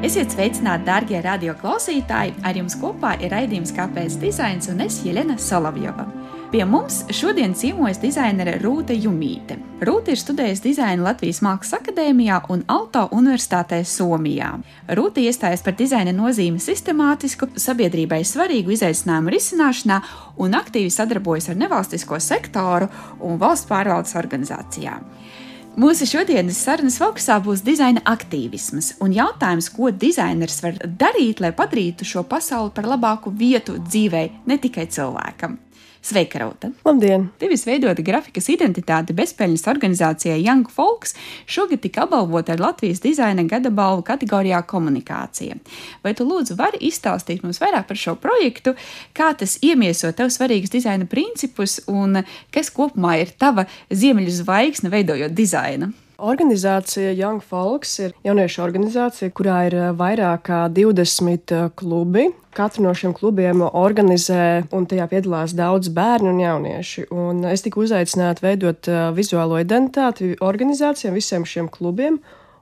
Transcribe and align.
Esiet 0.00 0.32
sveicināti, 0.32 0.86
darbie 0.86 1.18
radioklausītāji! 1.20 2.30
Ar 2.48 2.56
jums 2.56 2.72
kopā 2.80 3.10
ir 3.20 3.34
raidījums 3.34 3.74
Kāpēc 3.76 4.14
dizains 4.22 4.70
un 4.72 4.78
es 4.80 4.94
Jelena 5.04 5.34
Solovjova. 5.36 6.06
Pie 6.48 6.62
mums 6.64 7.02
šodien 7.12 7.52
ciemojas 7.52 8.00
dizainere 8.00 8.54
Rūta 8.62 8.96
Jumīte. 8.96 9.58
Rūta 9.84 10.14
ir 10.14 10.22
studējusi 10.22 10.64
dizainu 10.70 11.04
Latvijas 11.04 11.42
Mākslas 11.44 11.76
akadēmijā 11.82 12.38
un 12.48 12.64
Alto 12.72 13.04
Universitātē 13.12 13.82
Somijā. 13.84 14.54
Rūta 14.88 15.20
iestājas 15.20 15.60
par 15.66 15.76
dizaina 15.76 16.16
nozīmi 16.16 16.64
sistemātisku, 16.64 17.50
sabiedrībai 17.60 18.22
svarīgu 18.24 18.72
izaicinājumu 18.78 19.36
risināšanā 19.36 20.00
un 20.40 20.56
aktīvi 20.56 20.88
sadarbojas 20.96 21.52
ar 21.52 21.60
nevalstisko 21.60 22.22
sektoru 22.24 22.88
un 23.20 23.36
valsts 23.36 23.68
pārvaldes 23.68 24.16
organizācijām. 24.16 25.04
Mūsu 25.80 26.04
šodienas 26.04 26.58
sarunas 26.60 26.98
fokusā 27.00 27.38
būs 27.40 27.62
dizaina 27.64 28.02
aktīvisms 28.12 28.90
un 29.00 29.14
jautājums, 29.16 29.70
ko 29.72 29.88
dizainers 30.02 30.58
var 30.60 30.76
darīt, 31.00 31.40
lai 31.40 31.54
padarītu 31.56 32.04
šo 32.10 32.26
pasauli 32.28 32.74
par 32.76 32.90
labāku 32.90 33.32
vietu 33.32 33.78
dzīvei 33.86 34.26
ne 34.50 34.60
tikai 34.60 34.84
cilvēkam. 34.92 35.56
Sveika, 36.02 36.38
Rauta! 36.38 36.70
Labdien! 36.84 37.26
Tevis 37.36 37.66
veidota 37.68 38.00
grafikas 38.00 38.46
identitāte 38.48 39.12
bezpēļņas 39.12 39.66
organizācijai 39.68 40.38
Young 40.40 40.70
Folks 40.72 41.12
šogad 41.44 41.82
tika 41.84 42.06
apbalvota 42.06 42.54
ar 42.54 42.62
Latvijas 42.64 43.02
dizaina 43.04 43.44
gada 43.44 43.68
balvu 43.68 44.06
kategorijā 44.08 44.62
komunikācija. 44.64 45.58
Vai 46.00 46.14
tu 46.16 46.24
lūdzu 46.24 46.56
vari 46.56 46.80
izstāstīt 46.88 47.44
mums 47.44 47.60
vairāk 47.60 47.84
par 47.90 48.00
šo 48.00 48.14
projektu, 48.16 48.72
kā 49.12 49.34
tas 49.36 49.58
iemieso 49.60 50.08
tev 50.16 50.32
svarīgus 50.32 50.72
dizaina 50.72 51.04
principus 51.04 51.82
un 51.84 52.22
kas 52.48 52.72
kopumā 52.72 53.18
ir 53.20 53.36
tava 53.36 53.66
ziemeļu 53.92 54.38
zvaigzne 54.40 54.88
veidojot 54.96 55.36
dizainu? 55.36 55.69
Organizācija 56.20 57.14
Young 57.16 57.40
Folks 57.40 57.94
ir 58.04 58.12
jauniešu 58.26 58.60
organizācija, 58.60 59.32
kurā 59.32 59.62
ir 59.70 59.76
vairāk 59.96 60.42
kā 60.50 60.58
20 60.68 61.54
klubi. 61.80 62.26
Katru 62.52 62.84
no 62.84 62.92
šiem 62.92 63.14
klubiem 63.16 63.62
organizē, 63.64 64.66
un 64.76 64.84
tajā 64.90 65.06
piedalās 65.08 65.54
daudz 65.56 65.88
bērnu 65.96 66.34
un 66.34 66.42
jaunieši. 66.42 67.06
Un 67.14 67.46
es 67.48 67.64
tiku 67.64 67.86
uzaicināta 67.86 68.44
veidot 68.44 68.90
vizuālo 69.16 69.62
identitāti 69.62 70.34
organizācijām, 70.44 71.16
visiem 71.16 71.46
šiem 71.48 71.70
klubiem. 71.72 72.20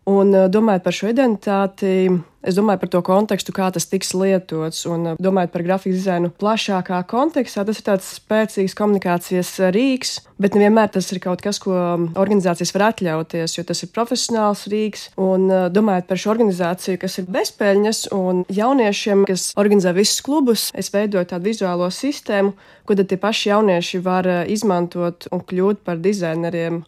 Un 0.08 0.32
domājot 0.48 0.84
par 0.86 0.94
šo 0.96 1.10
identitāti, 1.10 2.08
es 2.40 2.56
domāju 2.56 2.80
par 2.80 2.90
to 2.94 3.00
kontekstu, 3.04 3.52
kā 3.52 3.66
tas 3.74 3.84
tiks 3.90 4.14
lietots. 4.16 4.86
Un 4.88 5.10
domājot 5.20 5.52
par 5.52 5.64
grafikas 5.66 5.98
dizainu 6.00 6.30
plašākā 6.32 7.02
kontekstā, 7.10 7.66
tas 7.68 7.80
ir 7.82 7.84
tāds 7.90 8.08
spēcīgs 8.16 8.76
komunikācijas 8.78 9.50
rīks, 9.74 10.14
bet 10.40 10.56
nevienmēr 10.56 10.88
tas 10.94 11.10
ir 11.12 11.20
kaut 11.20 11.44
kas, 11.44 11.60
ko 11.60 11.76
organizācijas 12.16 12.72
var 12.72 12.86
atļauties, 12.88 13.58
jo 13.58 13.66
tas 13.68 13.84
ir 13.84 13.92
profesionāls 13.92 14.64
rīks. 14.72 15.10
Un 15.20 15.44
domājot 15.76 16.08
par 16.08 16.22
šo 16.24 16.32
organizāciju, 16.38 17.02
kas 17.04 17.20
ir 17.20 17.28
bezpēļņas 17.36 18.04
un 18.16 18.46
jauniešiem, 18.48 19.26
kas 19.28 19.50
organizē 19.60 19.92
visus 19.98 20.24
klubus, 20.24 20.70
es 20.72 20.88
veidoju 20.94 21.34
tādu 21.34 21.52
vizuālo 21.52 21.92
sistēmu, 21.92 22.56
ko 22.88 22.96
tad 22.96 23.12
tie 23.12 23.20
paši 23.20 23.52
jaunieši 23.52 24.00
var 24.00 24.30
izmantot 24.48 25.28
un 25.34 25.44
kļūt 25.44 25.84
par 25.84 26.00
dizaineriem. 26.00 26.86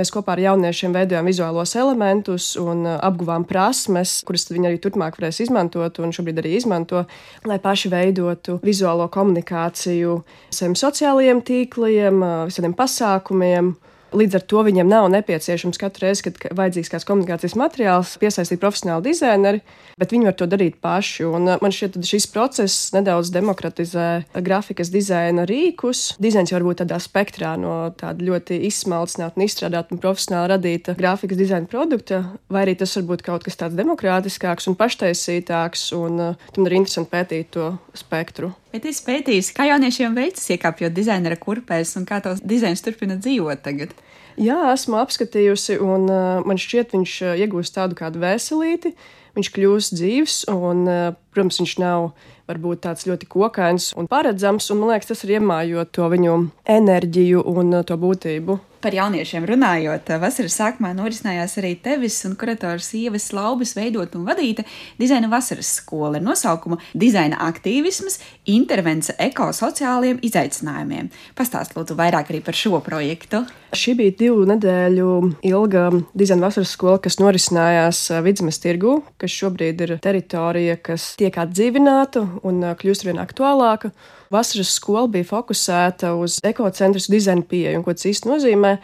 Mēs 0.00 0.08
kopā 0.14 0.32
ar 0.32 0.40
jauniešiem 0.40 0.94
veidojām 0.96 1.26
vizuālos 1.28 1.74
elementus 1.76 2.54
un 2.56 2.86
uh, 2.86 2.96
apguvām 3.04 3.44
prasmes, 3.44 4.20
kuras 4.24 4.46
viņi 4.48 4.70
arī 4.70 4.78
turpmāk 4.80 5.18
varēs 5.18 5.42
izmantot 5.44 6.00
un 6.00 6.14
šobrīd 6.16 6.40
arī 6.40 6.54
izmanto, 6.56 7.02
lai 7.44 7.58
paši 7.60 7.90
veidotu 7.92 8.56
vizuālo 8.64 9.10
komunikāciju 9.12 10.14
saviem 10.48 10.78
sociālajiem 10.80 11.44
tīkliem, 11.44 12.24
uh, 12.24 12.46
visādiem 12.48 12.72
pasākumiem. 12.78 13.74
Līdz 14.10 14.40
ar 14.40 14.44
to 14.50 14.62
viņiem 14.66 14.88
nav 14.90 15.06
nepieciešams 15.12 15.78
katru 15.78 16.08
reizi, 16.08 16.24
kad 16.26 16.38
vajadzīgs 16.58 16.90
kāds 16.90 17.06
komunikācijas 17.06 17.54
materiāls, 17.58 18.16
piesaistīt 18.18 18.60
profesionālu 18.62 19.04
dizaineru, 19.06 19.60
bet 20.00 20.14
viņi 20.14 20.26
var 20.26 20.36
to 20.38 20.48
darīt 20.50 20.80
paši. 20.82 21.26
Un 21.28 21.46
uh, 21.46 21.60
man 21.62 21.74
šķiet, 21.74 21.98
ka 22.00 22.10
šis 22.10 22.26
process 22.32 22.90
nedaudz 22.96 23.30
demokratizē 23.34 24.08
grafikas 24.34 24.90
dizaina 24.90 25.44
rīkus. 25.48 26.16
Dizains 26.22 26.50
var 26.54 26.66
būt 26.66 26.82
tādā 26.82 26.98
spektrā 27.02 27.54
no 27.60 27.76
tāda 28.00 28.26
ļoti 28.26 28.58
izsmalcināta 28.70 29.38
un 29.38 29.46
izstrādāta 29.46 29.94
un 29.94 30.02
profesionāli 30.02 30.52
radīta 30.56 30.96
grafikas 30.98 31.38
dizaina 31.38 31.70
produkta, 31.70 32.24
vai 32.50 32.64
arī 32.66 32.76
tas 32.80 32.96
var 32.98 33.06
būt 33.12 33.26
kaut 33.26 33.46
kas 33.46 33.60
tāds 33.62 33.78
demokrātiskāks 33.78 34.66
un 34.70 34.78
paštaisītāks, 34.80 35.90
un 35.98 36.24
uh, 36.32 36.50
tam 36.56 36.66
ir 36.66 36.80
interesanti 36.80 37.14
pētīt 37.14 37.54
to 37.54 37.70
spektru. 37.94 38.50
Bet 38.70 38.84
es 38.86 39.00
pētīju, 39.02 39.48
kā 39.54 39.66
jauniešiem 39.66 40.14
veicas 40.14 40.44
iekāpjot 40.54 40.94
dizainera 40.94 41.38
kurpēs 41.38 41.96
un 41.98 42.04
kā 42.06 42.20
tos 42.22 42.42
dizains 42.42 42.82
turpina 42.86 43.16
dzīvot 43.18 43.64
tagad. 43.64 43.94
Jā, 44.38 44.58
esmu 44.74 45.00
apskatījusi, 45.00 45.78
un 45.82 46.06
uh, 46.10 46.42
man 46.46 46.60
šķiet, 46.60 46.94
viņš 46.94 47.16
uh, 47.26 47.32
iegūst 47.40 47.74
tādu 47.74 47.98
kādu 47.98 48.22
veselīti, 48.22 48.94
viņš 49.38 49.50
kļūst 49.56 49.96
dzīves, 49.98 50.36
un, 50.52 50.84
uh, 50.86 51.29
protams, 51.34 51.60
viņš 51.62 51.76
nav 51.82 52.10
varbūt 52.50 52.82
tāds 52.86 53.06
ļoti 53.08 53.28
kokains 53.30 53.92
un 53.98 54.10
paredzams, 54.10 54.70
un 54.72 54.82
man 54.82 54.94
liekas, 54.94 55.12
tas 55.12 55.24
ir 55.26 55.38
iemājot 55.38 55.94
to 55.94 56.08
viņu 56.10 56.40
enerģiju 56.78 57.46
un 57.54 57.78
uh, 57.78 57.86
to 57.86 57.98
būtību. 58.00 58.58
Par 58.80 58.94
jauniešiem 58.96 59.44
runājot, 59.44 60.08
vasaras 60.22 60.54
sākumā 60.56 60.94
norisinājās 60.96 61.58
arī 61.60 61.74
tevis 61.84 62.14
un 62.24 62.32
kurators 62.40 62.86
Ievas 62.96 63.26
Laubas 63.36 63.74
veidot 63.76 64.14
un 64.16 64.22
vadīta 64.24 64.64
dizaina 64.96 65.28
vasaras 65.28 65.68
skola 65.82 66.16
ar 66.16 66.24
nosaukumu 66.24 66.78
Dizaina 66.96 67.36
aktīvisms- 67.44 68.16
intervence 68.56 69.12
ekosociāliem 69.20 70.22
izaicinājumiem. 70.24 71.10
Pastāst 71.36 71.76
lūdzu 71.76 71.92
vairāk 71.92 72.32
arī 72.32 72.40
par 72.42 72.54
šo 72.54 72.80
projektu. 72.80 73.44
Šī 73.72 73.96
bija 73.98 74.16
divu 74.16 74.46
nedēļu 74.48 75.36
ilga 75.44 75.90
dizaina 76.16 76.48
vasaras 76.48 76.72
skola, 76.72 76.98
kas 77.02 77.16
norisinājās 77.20 78.22
Vidzemes 78.24 78.58
tirgu, 78.58 79.02
kas 79.18 79.30
šobrīd 79.30 79.80
ir 79.80 79.98
teritorija, 79.98 80.82
kas 80.82 81.16
tiek 81.20 81.36
atdzīvināta 81.42 82.24
un 82.46 82.64
kļūst 82.80 83.06
vien 83.06 83.20
aktuālāka. 83.22 83.92
Vasaras 84.32 84.72
skola 84.78 85.08
bija 85.10 85.28
fokusēta 85.28 86.14
uz 86.18 86.38
ekocentrisku 86.46 87.16
dizaina 87.16 87.46
pieeju, 87.46 87.80
un 87.80 87.86
ko 87.86 87.96
tas 87.96 88.08
īsti 88.10 88.30
nozīmē. 88.30 88.76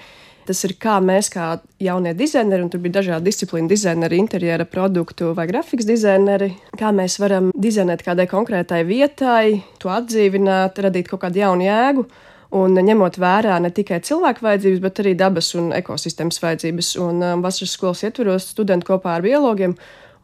Tas 0.47 0.61
ir 0.63 0.77
kā 0.79 1.01
mēs, 1.03 1.27
kā 1.35 1.57
jaunie 1.83 2.13
dizaineri, 2.15 2.63
un 2.63 2.69
tur 2.71 2.79
bija 2.83 3.01
dažādi 3.01 3.27
disciplīnu 3.27 3.67
dizaineri, 3.71 4.21
interjera 4.23 4.67
produktu 4.69 5.33
vai 5.35 5.49
grafikas 5.51 5.89
dizaineri, 5.89 6.53
kā 6.79 6.93
mēs 6.95 7.19
varam 7.19 7.51
dizainēt 7.51 8.05
kādai 8.07 8.29
konkrētai 8.31 8.85
vietai, 8.87 9.65
to 9.83 9.91
atdzīvināt, 9.91 10.79
radīt 10.87 11.11
kaut 11.11 11.25
kādu 11.25 11.43
jaunu 11.43 11.67
jēgu. 11.67 12.07
Un 12.55 12.79
ņemot 12.79 13.19
vērā 13.19 13.57
ne 13.59 13.73
tikai 13.75 13.99
cilvēku 14.07 14.45
vajadzības, 14.47 14.83
bet 14.85 15.01
arī 15.03 15.17
dabas 15.19 15.51
un 15.59 15.73
ekosistēmas 15.75 16.39
vajadzības. 16.39 16.93
Un 17.03 17.19
um, 17.27 17.43
vasaras 17.43 17.75
skolas 17.75 18.05
ietvaros 18.07 18.47
studenti 18.53 18.87
kopā 18.87 19.17
ar 19.17 19.27
biologiem 19.27 19.75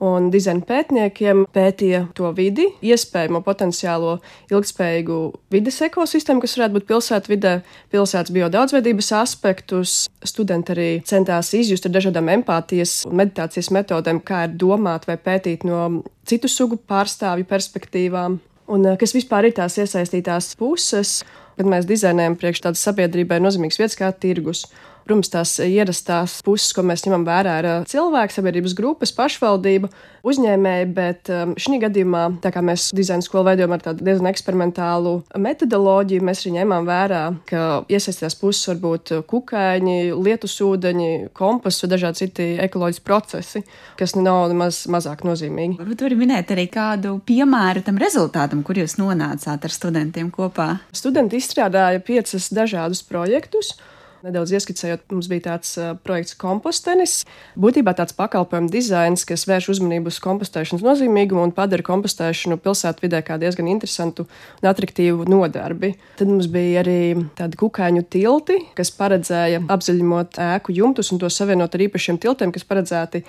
un 0.03 0.29
dizaina 0.33 0.65
pētniekiem 0.67 1.45
pētīja 1.55 2.03
to 2.19 2.31
vidi, 2.37 2.67
iespējamo 2.83 3.43
potenciālo 3.47 4.17
ilgspējīgu 4.51 5.19
vides 5.55 5.79
ekosistēmu, 5.87 6.43
kas 6.43 6.57
varētu 6.59 6.77
būt 6.79 6.89
pilsētvidē, 6.91 7.55
pilsētas 7.95 8.35
biodaudzveidības 8.35 9.13
aspektus. 9.21 9.97
Studenti 10.27 10.75
arī 10.75 10.89
centās 11.09 11.53
izjust 11.59 11.87
ar 11.87 11.95
dažādām 11.97 12.31
empātijas 12.35 13.03
un 13.09 13.19
meditācijas 13.23 13.71
metodēm, 13.75 14.23
kā 14.27 14.47
ir 14.49 14.57
domāt 14.59 15.07
vai 15.11 15.19
pētīt 15.21 15.67
no 15.69 16.03
citu 16.29 16.51
sugu 16.51 16.81
pārstāvju 16.89 17.47
perspektīvām. 17.51 18.41
Un 18.73 18.87
eh, 18.87 18.99
kas 18.99 19.15
vispār 19.17 19.49
ir 19.49 19.57
tās 19.57 19.79
iesaistītās 19.79 20.55
puses, 20.59 21.21
kad 21.59 21.69
mēs 21.69 21.87
dizainējam 21.89 22.39
priekš 22.41 22.65
tādas 22.67 22.83
sabiedrībai 22.87 23.43
nozīmīgas 23.43 23.81
vietas 23.83 23.99
kā 23.99 24.11
tirgus. 24.15 24.67
Protams, 25.07 25.31
tās 25.33 25.57
ierastās 25.65 26.39
puses, 26.47 26.73
ko 26.77 26.85
mēs 26.87 27.05
ņemam 27.07 27.27
vērā, 27.27 27.59
ir 27.63 27.71
cilvēku, 27.91 28.37
sabiedrības 28.37 28.75
grupas, 28.79 29.13
pašvaldība, 29.17 29.91
uzņēmēji, 30.23 30.89
bet 30.95 31.31
šī 31.59 31.81
gadījumā, 31.83 32.23
tā 32.45 32.53
kā 32.55 32.63
mēs 32.65 32.91
dizaina 32.95 33.25
skolu 33.25 33.49
veidojam 33.51 33.75
ar 33.75 33.83
tādu 33.83 34.07
diezgan 34.07 34.31
eksperimentālu 34.31 35.15
metodoloģiju, 35.43 36.25
mēs 36.29 36.45
arī 36.45 36.55
ņemam 36.61 36.87
vērā, 36.87 37.23
ka 37.51 37.65
iesaistītās 37.91 38.39
puses 38.39 38.71
var 38.71 38.81
būt 38.85 39.15
kukaiņi, 39.31 39.99
lietusūdeņi, 40.15 41.11
kompass 41.37 41.83
vai 41.83 41.93
dažādi 41.97 42.23
citi 42.23 42.49
ekoloģiski 42.63 43.07
procesi, 43.07 43.65
kas 43.99 44.15
nav 44.19 44.47
nemaz 44.53 44.85
mazāk 44.93 45.27
nozīmīgi. 45.27 45.81
Varbūt 45.83 46.07
var 46.07 46.17
minēt 46.23 46.55
arī 46.55 46.69
kādu 46.71 47.17
piemēru 47.27 47.83
tam 47.87 47.99
rezultātam, 48.03 48.63
kur 48.67 48.79
jūs 48.79 48.99
nonācāt 49.01 49.67
ar 49.67 49.75
studentiem 49.75 50.31
kopā. 50.35 50.77
Studenti 50.95 51.43
izstrādāja 51.43 52.03
piecas 52.05 52.53
dažādus 52.55 53.03
projektus. 53.09 53.75
Nedaudz 54.23 54.53
ieskicējot, 54.55 55.09
mums 55.11 55.27
bija 55.27 55.43
tāds 55.49 55.73
uh, 55.81 55.97
projekts 55.99 56.37
kompostenis. 56.39 57.15
Būtībā 57.59 57.91
tāds 57.99 58.15
pakalpojumu 58.15 58.71
dizains, 58.71 59.25
kas 59.27 59.49
vērš 59.51 59.73
uzmanību 59.75 60.13
uz 60.13 60.21
kompostēšanas 60.23 60.85
nozīmīgumu 60.87 61.43
un 61.49 61.55
padara 61.57 61.83
kompostēšanu 61.89 62.61
pilsētvidē 62.63 63.25
kā 63.27 63.41
diezgan 63.43 63.73
interesantu 63.73 64.29
un 64.61 64.71
attraktīvu 64.71 65.27
nodarbi. 65.27 65.97
Tad 66.21 66.31
mums 66.31 66.47
bija 66.55 66.85
arī 66.85 67.01
tādi 67.39 67.59
kukaiņu 67.59 68.07
tilti, 68.15 68.61
kas 68.79 68.95
paredzēja 68.95 69.65
apzaļumot 69.67 70.39
ēku 70.47 70.79
jumtus 70.79 71.11
un 71.11 71.19
to 71.19 71.31
savienot 71.33 71.75
ar 71.75 71.87
īpašiem 71.89 72.23
tiltiem, 72.23 72.55
kas 72.55 72.69
paredzēti, 72.69 73.25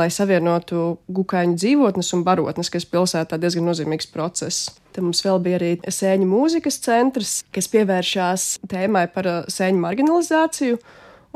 lai 0.00 0.08
savienotu 0.08 0.94
kukaiņu 1.12 1.60
dzīvotnes 1.60 2.14
un 2.16 2.24
barotnes, 2.24 2.72
kas 2.72 2.88
pilsētā 2.88 3.36
diezgan 3.36 3.68
nozīmīgs 3.68 4.08
process. 4.16 4.72
Tad 4.98 5.04
mums 5.06 5.20
vēl 5.22 5.36
bija 5.38 5.58
arī 5.60 5.66
sēņu 5.94 6.24
mūzikas 6.26 6.80
centrs, 6.82 7.32
kas 7.54 7.68
pievēršās 7.70 8.46
tēmai 8.66 9.04
par 9.14 9.28
sēņu 9.46 9.78
marginalizāciju. 9.84 10.80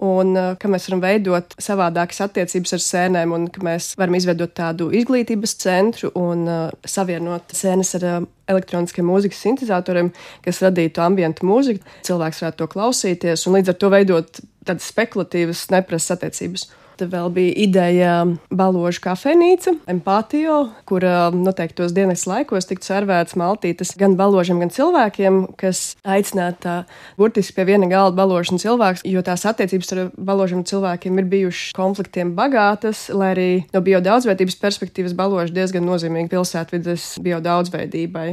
un 0.02 0.34
ka 0.58 0.68
mēs 0.72 0.88
varam 0.88 1.02
veidot 1.04 1.54
savādākas 1.62 2.24
attiecības 2.24 2.72
ar 2.74 2.80
sēnēm, 2.82 3.34
un 3.36 3.44
ka 3.52 3.62
mēs 3.62 3.92
varam 4.00 4.16
izveidot 4.18 4.50
tādu 4.56 4.88
izglītības 4.98 5.54
centru 5.62 6.10
un 6.18 6.42
uh, 6.48 6.72
savienot 6.82 7.54
sēnes 7.54 7.94
ar 8.00 8.06
uh, 8.08 8.16
elektroniskiem 8.50 9.06
mūzikas 9.06 9.44
sintēzatoriem, 9.44 10.10
kas 10.42 10.62
radītu 10.64 11.04
ambientu 11.04 11.46
mūziku. 11.46 11.84
Cilvēks 12.08 12.42
varētu 12.42 12.64
to 12.64 12.70
klausīties 12.72 13.46
un 13.46 13.60
līdz 13.60 13.74
ar 13.74 13.78
to 13.78 13.92
veidot 13.94 14.42
tādas 14.66 14.90
spekulatīvas, 14.90 15.68
neprasas 15.70 16.16
attiecības. 16.16 16.66
Tad 17.02 17.10
vēl 17.10 17.32
bija 17.34 17.52
ideja 17.58 18.10
baložu 18.54 19.00
kafejnīca, 19.02 19.72
empātijo, 19.90 20.58
kur 20.86 21.02
noteiktos 21.34 21.90
dienas 21.96 22.22
laikos 22.30 22.68
tiktu 22.70 22.86
servēts 22.86 23.34
maltītes 23.40 23.90
gan 23.98 24.14
baložiem, 24.20 24.60
gan 24.62 24.70
cilvēkiem, 24.70 25.40
kas 25.58 25.96
aicinātu 26.06 26.76
burtiski 27.18 27.56
pie 27.56 27.66
viena 27.72 27.88
galda 27.90 28.14
baložu 28.20 28.54
un 28.54 28.62
cilvēks, 28.62 29.02
jo 29.10 29.24
tās 29.26 29.42
attiecības 29.50 29.92
ar 29.96 30.02
baložiem 30.14 30.62
un 30.62 30.68
cilvēkiem 30.70 31.18
ir 31.18 31.28
bijušas 31.34 31.74
konfliktiem 31.74 32.36
bagātas, 32.38 33.08
lai 33.10 33.32
arī 33.34 33.50
no 33.74 33.82
biodaudzveidības 33.82 34.60
perspektīvas 34.62 35.18
baloži 35.18 35.58
diezgan 35.58 35.82
nozīmīgi 35.90 36.30
pilsētvidas 36.36 37.16
biodaudzveidībai. 37.26 38.28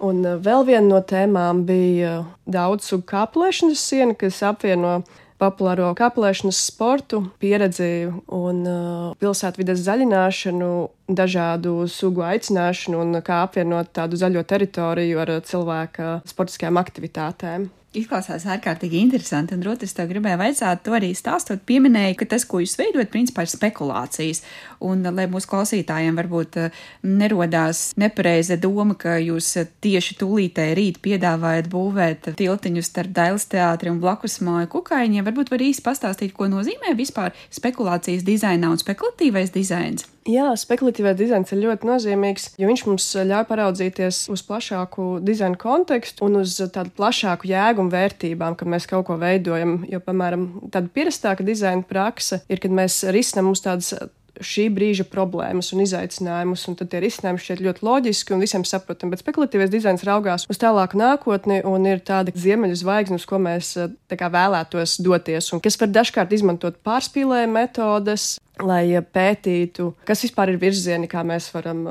Un 0.00 0.24
vēl 0.40 0.64
viena 0.64 0.86
no 0.88 1.04
tēmām 1.04 1.66
bija 1.68 2.22
daudz 2.48 2.88
sugu 2.88 3.04
kāplēšanas 3.12 3.82
siena, 3.90 4.16
kas 4.16 4.40
apvieno 4.48 5.02
populāro 5.40 5.88
kapelēšanas 5.98 6.60
sportu, 6.68 7.22
pieredzi 7.42 8.10
un 8.36 8.62
uh, 8.68 9.10
pilsētvidas 9.22 9.82
zaļināšanu, 9.86 10.70
dažādu 11.10 11.74
sugu 11.90 12.24
aicināšanu 12.28 13.00
un 13.02 13.20
kā 13.26 13.42
apvienot 13.48 13.90
tādu 13.96 14.20
zaļo 14.20 14.44
teritoriju 14.46 15.20
ar 15.24 15.36
cilvēka 15.48 16.20
sportiskajām 16.28 16.80
aktivitātēm. 16.80 17.70
Izklausās 17.90 18.44
ārkārtīgi 18.46 19.00
interesanti, 19.02 19.56
un 19.56 19.64
Rotas 19.66 19.96
tev 19.96 20.12
gribēja 20.12 20.36
vaicāt, 20.38 20.84
to 20.86 20.92
arī 20.94 21.08
stāstot, 21.18 21.64
pieminēja, 21.66 22.12
ka 22.20 22.28
tas, 22.30 22.44
ko 22.46 22.60
jūs 22.62 22.76
veidojat, 22.78 23.08
principā 23.10 23.42
ir 23.42 23.50
spekulācijas, 23.50 24.44
un 24.86 25.02
lai 25.16 25.24
mūsu 25.32 25.50
klausītājiem 25.50 26.20
varbūt 26.20 26.58
eh, 26.62 26.76
nerodās 27.02 27.80
nepareiza 27.98 28.54
doma, 28.62 28.94
ka 28.94 29.16
jūs 29.18 29.48
tieši 29.82 30.20
tūlītē 30.20 30.68
rīt 30.78 31.00
piedāvājat 31.02 31.66
būvēt 31.72 32.30
tiltiņus 32.38 32.92
starp 32.92 33.10
Dailas 33.18 33.48
teātri 33.50 33.90
un 33.90 33.98
blakus 33.98 34.38
māju 34.38 34.70
kukaiņiem, 34.76 35.26
varbūt 35.26 35.50
var 35.50 35.66
īsti 35.66 35.86
pastāstīt, 35.90 36.36
ko 36.38 36.46
nozīmē 36.46 36.94
vispār 36.94 37.34
spekulācijas 37.50 38.22
dizainā 38.22 38.70
un 38.70 38.78
spekulatīvais 38.78 39.50
dizains. 39.58 40.06
Jā, 40.30 40.50
spekulatīvais 40.54 41.16
dizains 41.16 41.50
ir 41.50 41.62
ļoti 41.64 41.88
nozīmīgs, 41.88 42.50
jo 42.60 42.68
viņš 42.68 42.82
mums 42.86 43.06
ļauj 43.26 43.46
paraudzīties 43.48 44.18
uz 44.30 44.42
plašāku 44.46 45.06
dizaina 45.24 45.56
kontekstu 45.58 46.28
un 46.28 46.42
uz 46.42 46.58
tādu 46.70 46.92
plašāku 46.94 47.48
jēgu 47.48 47.79
un 47.80 47.90
vērtībām, 47.92 48.56
kad 48.60 48.70
mēs 48.70 48.88
kaut 48.90 49.06
ko 49.08 49.18
veidojam. 49.20 49.80
Jo, 49.90 50.02
piemēram, 50.04 50.46
tāda 50.72 50.90
pierastāka 50.94 51.46
dizaina 51.46 51.86
praksa 51.86 52.42
ir, 52.48 52.62
kad 52.62 52.74
mēs 52.74 53.02
risinām 53.12 53.52
uz 53.52 53.64
tādas 53.64 53.94
šī 54.40 54.66
brīža 54.72 55.04
problēmas 55.10 55.70
un 55.74 55.82
izaicinājumus, 55.84 56.64
un 56.70 56.76
tad 56.78 56.90
tie 56.92 57.02
risinājumi 57.04 57.42
šķiet 57.42 57.62
ļoti 57.64 57.84
loģiski 57.86 58.34
un 58.34 58.44
visiem 58.44 58.64
saprotami. 58.68 59.12
Bet 59.14 59.22
spekulatīvais 59.24 59.72
dizains 59.72 60.04
raugās 60.06 60.46
uz 60.50 60.60
tālāku 60.60 60.98
nākotni 61.00 61.60
un 61.68 61.88
ir 61.88 62.02
tāda 62.06 62.32
ziemeļu 62.34 62.78
zvaigzne, 62.80 63.20
uz 63.20 63.26
ko 63.28 63.40
mēs 63.42 63.74
kā, 64.08 64.30
vēlētos 64.32 64.98
doties, 65.04 65.50
un 65.54 65.62
kas 65.64 65.78
var 65.80 65.92
dažkārt 65.92 66.32
izmantot 66.36 66.80
pārspīlējuma 66.86 67.58
metodes, 67.60 68.32
lai 68.60 68.84
pētītu, 69.00 69.92
kas 70.08 70.24
vispār 70.26 70.54
ir 70.54 70.60
virzieni, 70.62 71.10
kā 71.10 71.24
mēs 71.26 71.50
varam 71.54 71.84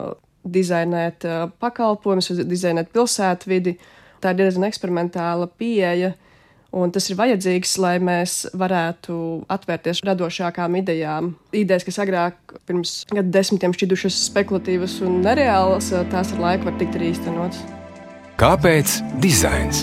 dizainēt 0.50 1.25
pakalpojumus, 1.62 2.33
dizainēt 2.47 2.94
pilsētvidi. 2.95 3.77
Tā 4.19 4.33
ir 4.33 4.42
diezgan 4.42 4.68
eksperimentāla 4.69 5.48
pieeja. 5.60 6.13
Un 6.69 6.92
tas 6.94 7.07
ir 7.10 7.18
vajadzīgs, 7.18 7.71
lai 7.81 7.95
mēs 7.98 8.44
varētu 8.54 9.16
atvērties 9.50 10.04
radošākām 10.06 10.77
idejām. 10.83 11.31
Idejas, 11.50 11.88
kas 11.88 11.98
agrāk, 12.04 12.38
pirms 12.69 13.00
gadu 13.10 13.33
desmitiem 13.33 13.74
šķidušas 13.74 14.19
spekulatīvas 14.27 15.00
un 15.07 15.24
nereālas, 15.25 15.89
tās 16.13 16.36
ar 16.36 16.45
laiku 16.45 16.69
var 16.69 16.77
tikt 16.77 17.00
arī 17.00 17.10
īstenotas. 17.16 17.66
Kāpēc 18.39 19.00
dizains? 19.25 19.81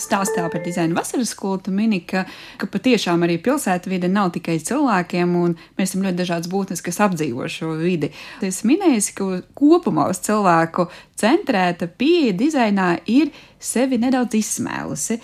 Stāstā 0.00 0.46
par 0.52 0.62
dizainu 0.64 0.96
vasaras 0.96 1.32
kultu 1.38 1.72
mini, 1.74 2.02
ka, 2.06 2.24
ka 2.60 2.68
patiešām 2.70 3.24
arī 3.26 3.38
pilsētvide 3.42 4.10
nav 4.12 4.32
tikai 4.36 4.58
cilvēkiem, 4.62 5.34
un 5.40 5.56
mēs 5.78 5.90
esam 5.90 6.06
ļoti 6.06 6.20
dažādas 6.20 6.50
būtnes, 6.52 6.84
kas 6.84 7.00
apdzīvo 7.06 7.48
šo 7.52 7.74
vidi. 7.80 8.12
Es 8.44 8.62
minēju, 8.68 9.02
ka 9.16 9.28
kopumā 9.58 10.08
uz 10.12 10.22
cilvēku 10.26 10.88
centrēta 11.16 11.88
pieeja 11.88 12.34
dizainā 12.36 12.90
ir 13.08 13.32
sevi 13.62 13.98
nedaudz 14.00 14.36
izsmēlusi, 14.36 15.18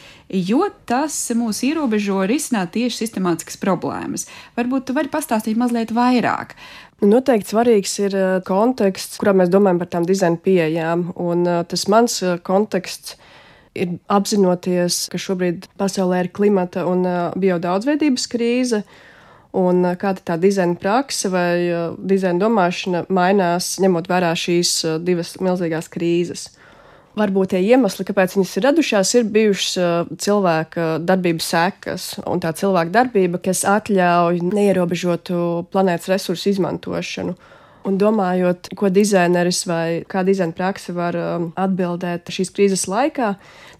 jo 0.48 0.64
tas 0.88 1.16
mūs 1.36 1.60
ierobežo 1.68 2.22
risināt 2.28 2.72
tieši 2.76 3.04
sistemātiskas 3.04 3.60
problēmas. 3.60 4.26
Varbūt 4.56 4.88
tu 4.88 4.96
vari 4.96 5.12
pastāstīt 5.12 5.60
mazliet 5.60 5.92
vairāk. 5.94 6.56
Noteikti 7.02 7.50
svarīgs 7.50 7.96
ir 7.98 8.14
eh, 8.14 8.32
konteksts, 8.46 9.18
kurā 9.18 9.34
mēs 9.34 9.50
domājam 9.50 9.80
par 9.82 9.90
tām 9.90 10.06
dizaina 10.06 10.38
pieejām. 10.38 11.08
Un 11.18 11.42
eh, 11.50 11.62
tas 11.66 11.88
mans 11.90 12.20
eh, 12.22 12.36
konteksts 12.46 13.16
ir 13.16 13.28
apzinoties, 14.12 15.06
ka 15.12 15.20
šobrīd 15.20 15.68
pasaulē 15.80 16.24
ir 16.24 16.32
klimata 16.34 16.84
un 16.88 17.06
biodaudzveidības 17.40 18.28
krīze. 18.32 18.82
Un 19.52 19.84
kāda 20.00 20.22
tā 20.24 20.38
dizaina 20.40 20.78
praksa 20.80 21.28
vai 21.28 21.52
dizaina 22.08 22.40
domāšana 22.40 23.04
mainās, 23.12 23.74
ņemot 23.84 24.08
vērā 24.08 24.32
šīs 24.32 24.78
divas 25.04 25.34
milzīgās 25.44 25.90
krīzes. 25.92 26.46
Varbūt 27.12 27.50
tie 27.52 27.60
iemesli, 27.60 28.06
kāpēc 28.08 28.38
viņas 28.38 28.54
ir 28.56 28.64
radušās, 28.64 29.10
ir 29.18 29.26
bijušas 29.28 30.06
cilvēka 30.24 30.86
darbības 31.04 31.48
sekas 31.52 32.06
un 32.24 32.40
tā 32.40 32.54
cilvēka 32.56 32.94
darbība, 32.94 33.42
kas 33.44 33.66
atļauj 33.68 34.40
neierobežotu 34.46 35.66
planētas 35.74 36.08
resursu 36.14 36.48
izmantošanu. 36.54 37.36
Un 37.88 37.96
domājot, 37.98 38.70
ko 38.78 38.90
dizaineris 38.94 39.64
vai 39.66 39.86
kā 40.06 40.22
dizaina 40.26 40.54
praksa 40.54 40.94
var 40.94 41.16
um, 41.18 41.48
atbildēt 41.58 42.30
šīs 42.30 42.52
krīzes 42.54 42.86
laikā, 42.90 43.32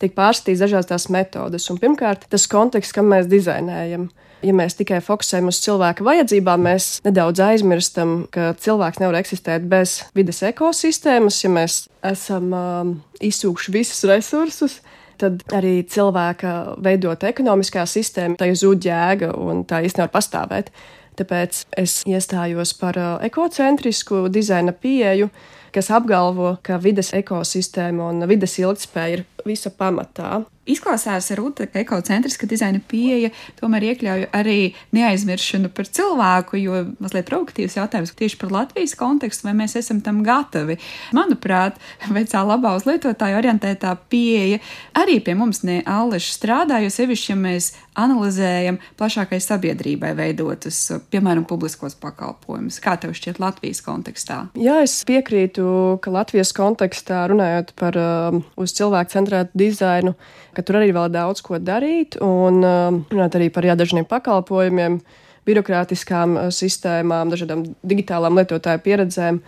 tiek 0.03 0.17
pārskatīts 0.17 0.65
dažādas 0.65 0.91
tās 0.91 1.07
metodes. 1.15 1.69
Un 1.71 1.79
pirmkārt, 1.83 2.27
tas 2.33 2.49
konteksts, 2.51 2.95
kam 2.97 3.13
mēs 3.13 3.31
dizainējam. 3.31 4.09
Ja 4.43 4.55
mēs 4.59 4.75
tikai 4.75 4.99
fokusējam 5.07 5.53
uz 5.53 5.61
cilvēka 5.63 6.03
vajadzībām, 6.03 6.65
mēs 6.67 6.87
nedaudz 7.07 7.45
aizmirstam, 7.47 8.25
ka 8.35 8.51
cilvēks 8.59 8.99
nevar 8.99 9.21
eksistēt 9.21 9.69
bez 9.71 10.01
vides 10.19 10.43
ekosistēmas. 10.49 11.39
Ja 11.45 11.53
mēs 11.55 11.77
esam 12.11 12.51
um, 12.51 12.91
izsūkuši 13.23 13.75
visus 13.77 14.03
resursus, 14.11 14.81
tad 15.23 15.45
arī 15.55 15.77
cilvēka 15.87 16.81
veidot 16.83 17.23
ekonomiskā 17.29 17.87
sistēma, 17.87 18.35
tai 18.41 18.51
zūd 18.59 18.83
jēga 18.91 19.31
un 19.39 19.63
tā 19.63 19.85
īstenībā 19.87 20.09
var 20.09 20.17
pastāvēt. 20.19 20.75
Tāpēc 21.19 21.65
es 21.81 22.01
iestājos 22.09 22.73
par 22.81 22.99
uh, 22.99 23.11
ekocentrisku 23.25 24.27
dizaina 24.33 24.73
pieeju, 24.73 25.29
kas 25.75 25.91
apgalvo, 25.93 26.57
ka 26.65 26.79
vides 26.81 27.13
ekosistēma 27.17 28.09
un 28.13 28.27
vides 28.31 28.59
ilgspēja 28.61 29.19
ir 29.19 29.25
visa 29.49 29.73
pamatā. 29.73 30.43
Izklausās, 30.63 31.27
Rūta, 31.35 31.67
ka 31.67 31.81
ekocentriska 31.83 32.47
dizaina 32.47 32.79
pieeja 32.87 33.33
tomēr 33.59 33.89
iekļauj 33.89 34.29
arī 34.31 34.59
neaizmiršanu 34.95 35.73
par 35.75 35.89
cilvēku, 35.91 36.61
jo 36.63 36.85
mazliet 37.03 37.27
provokatīvs 37.27 37.75
jautājums 37.81 38.15
tieši 38.15 38.39
par 38.39 38.55
Latvijas 38.55 38.95
kontekstu, 38.99 39.49
vai 39.49 39.57
mēs 39.59 39.75
esam 39.81 39.99
tam 40.07 40.21
gatavi. 40.23 40.77
Manuprāt, 41.19 41.81
vecā 42.15 42.45
labā 42.47 42.77
uz 42.79 42.87
lietotāju 42.87 43.41
orientētā 43.41 43.97
pieeja 44.13 44.61
arī 45.03 45.19
pie 45.25 45.35
mums 45.35 45.65
ne 45.67 45.81
alleši 45.83 46.31
strādā, 46.37 46.79
jo 46.85 46.93
sevišķi, 46.95 47.33
ja 47.33 47.39
mēs 47.43 47.73
analizējam 47.99 48.79
plašākai 49.01 49.41
sabiedrībai 49.43 50.13
veidotus, 50.17 50.79
piemēram, 51.11 51.43
publiskos 51.49 51.99
pakalpojumus. 51.99 52.79
Kā 52.83 52.95
tev 53.03 53.17
šķiet 53.19 53.43
Latvijas 53.43 53.83
kontekstā? 53.85 54.39
Jā, 54.55 54.79
es 54.87 55.01
piekrītu, 55.09 55.67
ka 56.05 56.15
Latvijas 56.15 56.55
kontekstā 56.57 57.27
runājot 57.33 57.75
par 57.83 57.99
uh, 57.99 58.41
uz 58.57 58.79
cilvēku 58.79 59.19
centrētu 59.19 59.59
dizainu, 59.59 60.15
ka 60.57 60.65
tur 60.67 60.79
arī 60.81 60.93
vēl 60.95 61.11
daudz 61.13 61.43
ko 61.45 61.59
darīt 61.63 62.19
un 62.23 62.63
uh, 62.63 62.95
runāt 63.13 63.37
arī 63.39 63.49
par 63.53 63.67
jā, 63.67 63.77
dažiem 63.79 64.07
pakalpojumiem, 64.09 65.01
birokrātiskām 65.49 66.37
uh, 66.37 66.49
sistēmām, 66.55 67.33
dažādām 67.33 67.67
digitālām 67.83 68.39
lietotāju 68.41 68.83
pieredzēm. 68.85 69.43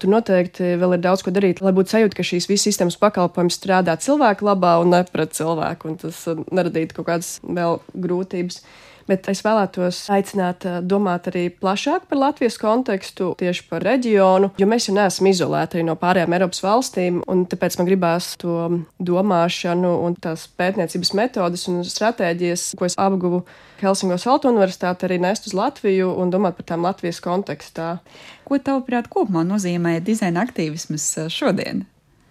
Tur 0.00 0.12
noteikti 0.14 0.74
vēl 0.80 0.96
ir 0.96 1.02
daudz 1.04 1.24
ko 1.24 1.32
darīt, 1.34 1.60
lai 1.60 1.74
būtu 1.76 1.92
sajūta, 1.92 2.16
ka 2.16 2.24
šīs 2.24 2.48
visas 2.48 2.70
sistēmas 2.70 2.96
pakalpojums 3.00 3.58
strādā 3.60 3.98
cilvēku 4.00 4.46
labā 4.48 4.78
un 4.80 4.94
ne 4.94 5.02
pret 5.12 5.34
cilvēku, 5.36 5.90
un 5.90 5.98
tas 6.00 6.22
uh, 6.30 6.40
neradītu 6.48 6.96
kaut 7.00 7.10
kādas 7.10 7.34
vēl 7.44 7.80
grūtības. 8.06 8.62
Bet 9.10 9.26
es 9.26 9.40
vēlētos 9.42 10.04
aicināt 10.14 10.62
uh, 10.68 10.76
domāt 10.86 11.26
arī 11.32 11.48
plašāk 11.50 12.04
par 12.06 12.20
Latvijas 12.20 12.60
kontekstu, 12.62 13.32
tieši 13.40 13.64
par 13.66 13.82
reģionu, 13.82 14.52
jo 14.60 14.68
mēs 14.70 14.86
jau 14.86 14.94
neesam 14.94 15.26
izolēti 15.26 15.78
arī 15.80 15.86
no 15.88 15.96
pārējām 15.98 16.36
Eiropas 16.36 16.62
valstīm, 16.62 17.18
un 17.26 17.42
tāpēc 17.50 17.80
man 17.80 17.88
gribās 17.88 18.30
to 18.38 18.54
domāšanu 19.02 19.90
un 20.06 20.14
tās 20.14 20.46
pētniecības 20.60 21.12
metodes 21.18 21.66
un 21.72 21.82
stratēģijas, 21.86 22.68
ko 22.78 22.86
es 22.86 22.94
apguvu 23.02 23.42
Helsingos 23.82 24.28
Alto 24.30 24.52
universitāti, 24.52 25.08
arī 25.08 25.18
nest 25.26 25.50
uz 25.50 25.58
Latviju 25.58 26.12
un 26.14 26.30
domāt 26.30 26.60
par 26.60 26.70
tām 26.70 26.86
Latvijas 26.86 27.18
kontekstā. 27.24 27.96
Ko 28.46 28.62
tavuprāt 28.62 29.10
kopumā 29.10 29.42
nozīmē 29.48 29.98
dizaina 30.06 30.46
aktīvisms 30.46 31.10
eh, 31.24 31.32
šodien? 31.34 31.88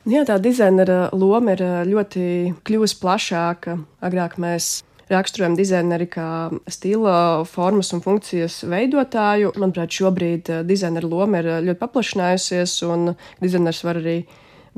Jā, 0.08 0.24
tā 0.24 0.40
dizainera 0.40 1.10
loma 1.12 1.58
ir 1.58 1.66
ļoti 1.92 2.22
kļuvusi 2.66 3.02
plašāka. 3.02 3.76
Agrāk 4.06 4.40
mēs 4.40 4.78
raksturojam 5.10 5.56
dizaineri 5.58 6.08
kā 6.10 6.50
stila, 6.72 7.46
formas 7.50 7.94
un 7.96 8.04
funkcijas 8.06 8.62
veidotāju. 8.70 9.54
Manuprāt, 9.60 9.94
šobrīd 9.96 10.52
dizainera 10.70 11.10
loma 11.10 11.42
ir 11.42 11.50
ļoti 11.70 11.80
paplašinājusies, 11.82 12.78
un 12.90 13.14
dizainers 13.42 13.84
var 13.88 14.02
arī 14.02 14.20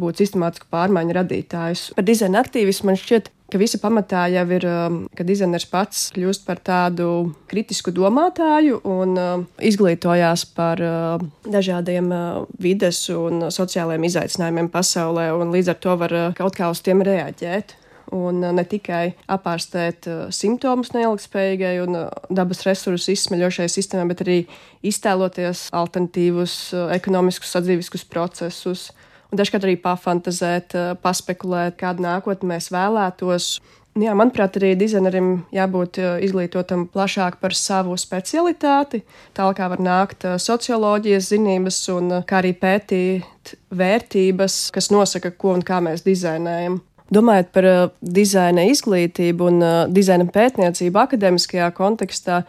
būt 0.01 0.23
sistemātisku 0.23 0.69
pārmaiņu 0.71 1.15
radītājs. 1.19 1.91
Par 1.97 2.07
dizaina 2.07 2.41
aktīvismu 2.41 2.91
man 2.91 2.99
šķiet, 2.99 3.29
ka 3.51 3.59
visa 3.59 3.79
pamatā 3.81 4.25
jau 4.31 4.45
ir, 4.55 4.65
um, 4.67 5.01
ka 5.17 5.25
dizainers 5.27 5.67
pats 5.69 6.05
kļūst 6.15 6.45
par 6.47 6.61
tādu 6.63 7.09
kritisku 7.51 7.91
domātāju 7.95 8.79
un 8.87 9.19
uh, 9.19 9.43
izglītojās 9.59 10.45
par 10.55 10.81
uh, 10.85 11.25
dažādiem 11.43 12.07
uh, 12.15 12.47
vides 12.63 13.03
un 13.11 13.49
sociālajiem 13.51 14.07
izaicinājumiem 14.07 14.71
pasaulē, 14.71 15.29
un 15.35 15.51
līdz 15.55 15.75
ar 15.75 15.83
to 15.83 15.99
var 16.05 16.17
kaut 16.39 16.57
kā 16.57 16.71
uz 16.71 16.83
tiem 16.85 17.03
reaģēt. 17.05 17.75
Un 18.11 18.41
ne 18.43 18.63
tikai 18.67 19.13
apārstēt 19.31 20.09
simptomus 20.35 20.91
neilgspējīgai 20.91 21.75
un 21.85 21.95
dabas 22.27 22.65
resursu 22.67 23.13
izsmeļošai 23.13 23.69
sistēmai, 23.71 24.09
bet 24.11 24.25
arī 24.25 24.39
iztēloties 24.83 25.69
alternatīvus 25.71 26.57
ekonomiskus 26.97 27.55
sadzīviskus 27.55 28.03
procesus 28.11 28.89
un 29.31 29.39
dažkārt 29.39 29.67
arī 29.67 29.77
pafantazēt, 29.79 30.75
paspekulēt, 31.03 31.77
kādu 31.79 32.03
nākotni 32.05 32.51
mēs 32.51 32.67
vēlētos. 32.73 33.53
Jā, 33.99 34.13
manuprāt, 34.15 34.55
arī 34.55 34.69
dizainerim 34.79 35.41
jābūt 35.51 35.97
izglītotam 36.23 36.85
plašāk 36.93 37.41
par 37.41 37.55
savu 37.55 37.97
specialitāti, 37.99 39.01
tā 39.35 39.49
kā 39.55 39.67
var 39.71 39.83
nākt 39.83 40.23
socioloģijas 40.39 41.27
zinības 41.33 41.81
un 41.97 42.13
kā 42.27 42.39
arī 42.39 42.53
pētīt 42.55 43.57
vērtības, 43.75 44.61
kas 44.71 44.91
nosaka, 44.95 45.33
ko 45.35 45.57
un 45.57 45.65
kā 45.67 45.81
mēs 45.83 46.05
dizainējam. 46.07 46.79
Domājot 47.11 47.49
par 47.51 47.67
uh, 47.67 47.79
dizaina 48.01 48.63
izglītību 48.71 49.47
un 49.49 49.63
uh, 49.63 49.79
dizaina 49.91 50.27
pētniecību 50.31 51.01
akadēmiskajā 51.01 51.71
kontekstā, 51.75 52.43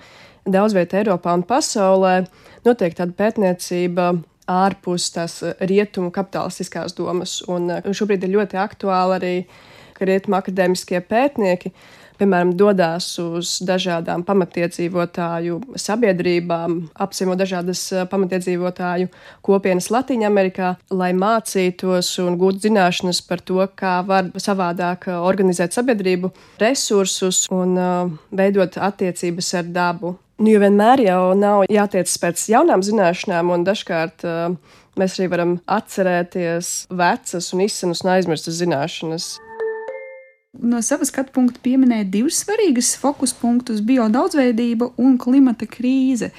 daudz 0.46 0.76
vietā 0.76 1.00
Eiropā 1.00 1.34
un 1.34 1.42
pasaulē 1.46 2.20
notiek 2.66 2.94
tāda 2.98 3.14
pētniecība 3.18 4.12
ārpus 4.50 5.10
tās 5.14 5.40
eh, 5.46 5.54
rietumu 5.68 6.12
kapitalistiskās 6.14 6.96
domas. 6.98 7.40
Un 7.50 7.70
eh, 7.70 7.90
šobrīd 7.94 8.26
ir 8.26 8.34
ļoti 8.36 8.60
aktuāli 8.60 9.18
arī, 9.18 9.34
ka 9.96 10.08
rietumu 10.08 10.38
akadēmiskie 10.38 11.02
pētnieki 11.06 11.72
piemēram, 12.22 12.54
dodas 12.58 13.10
uz 13.18 13.56
dažādām 13.66 14.22
pamatiedzīvotāju 14.26 15.58
sabiedrībām, 15.78 16.78
apciemo 17.02 17.36
dažādas 17.38 17.84
eh, 17.92 18.06
pamatiedzīvotāju 18.10 19.10
kopienas 19.44 19.90
Latvijā, 19.90 20.72
lai 20.94 21.10
mācītos 21.18 22.14
un 22.22 22.38
gūtu 22.40 22.68
zināšanas 22.68 23.22
par 23.26 23.42
to, 23.42 23.60
kā 23.74 23.98
var 24.06 24.30
savādāk 24.38 25.08
organizēt 25.12 25.74
sabiedrību, 25.74 26.30
resursus 26.60 27.46
un 27.52 27.74
uh, 27.78 28.10
veidot 28.30 28.76
attiecības 28.76 29.54
ar 29.58 29.70
dabu. 29.72 30.16
Nu, 30.42 30.50
jo 30.50 30.60
vienmēr 30.62 31.04
jau 31.06 31.20
nav 31.38 31.64
jātiec 31.70 32.12
pēc 32.22 32.44
jaunām 32.50 32.82
zināšanām, 32.84 33.52
un 33.54 33.66
dažkārt 33.66 34.24
uh, 34.26 34.78
mēs 34.98 35.18
arī 35.18 35.30
varam 35.32 35.56
atcerēties 35.70 36.72
vecas 36.90 37.52
un 37.54 37.64
izsenas 37.66 38.04
un 38.04 38.14
aizmirstas 38.16 38.60
zināšanas. 38.60 39.32
No 40.52 40.82
savas 40.84 41.08
skatu 41.08 41.32
punkta 41.32 41.62
pieminēja 41.64 42.04
divus 42.12 42.42
svarīgus 42.42 42.90
fokus 43.00 43.32
punktus- 43.32 43.80
biodaudzveidība 43.88 44.90
un 45.00 45.16
klimata 45.18 45.66
krīze. 45.66 46.30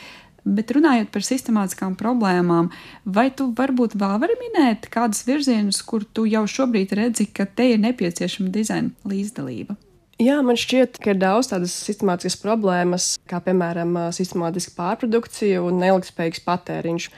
Bet 0.45 0.73
runājot 0.75 1.09
par 1.09 1.21
sistemātiskām 1.21 1.95
problēmām, 1.97 2.69
vai 3.05 3.29
tu 3.31 3.47
varbūt 3.53 3.95
vēl 3.95 4.19
vari 4.19 4.35
minēt 4.41 4.89
kādus 4.91 5.23
virzienus, 5.25 5.81
kur 5.81 6.03
tu 6.03 6.25
jau 6.25 6.43
šobrīd 6.43 6.91
redzi, 6.91 7.25
ka 7.33 7.45
te 7.45 7.71
ir 7.73 7.79
nepieciešama 7.79 8.51
dizaina 8.51 8.91
līdzdalība? 9.05 9.77
Jā, 10.19 10.43
man 10.45 10.55
šķiet, 10.55 10.99
ka 11.01 11.09
ir 11.09 11.17
daudz 11.17 11.49
tādas 11.49 11.73
sistemātiskas 11.73 12.37
problēmas, 12.37 13.17
kā 13.25 13.41
piemēram 13.41 13.95
sistemātiska 14.13 14.75
pārprodukcija 14.77 15.63
un 15.63 15.79
neilgspējīgs 15.81 16.43
patēriņš. 16.45 17.09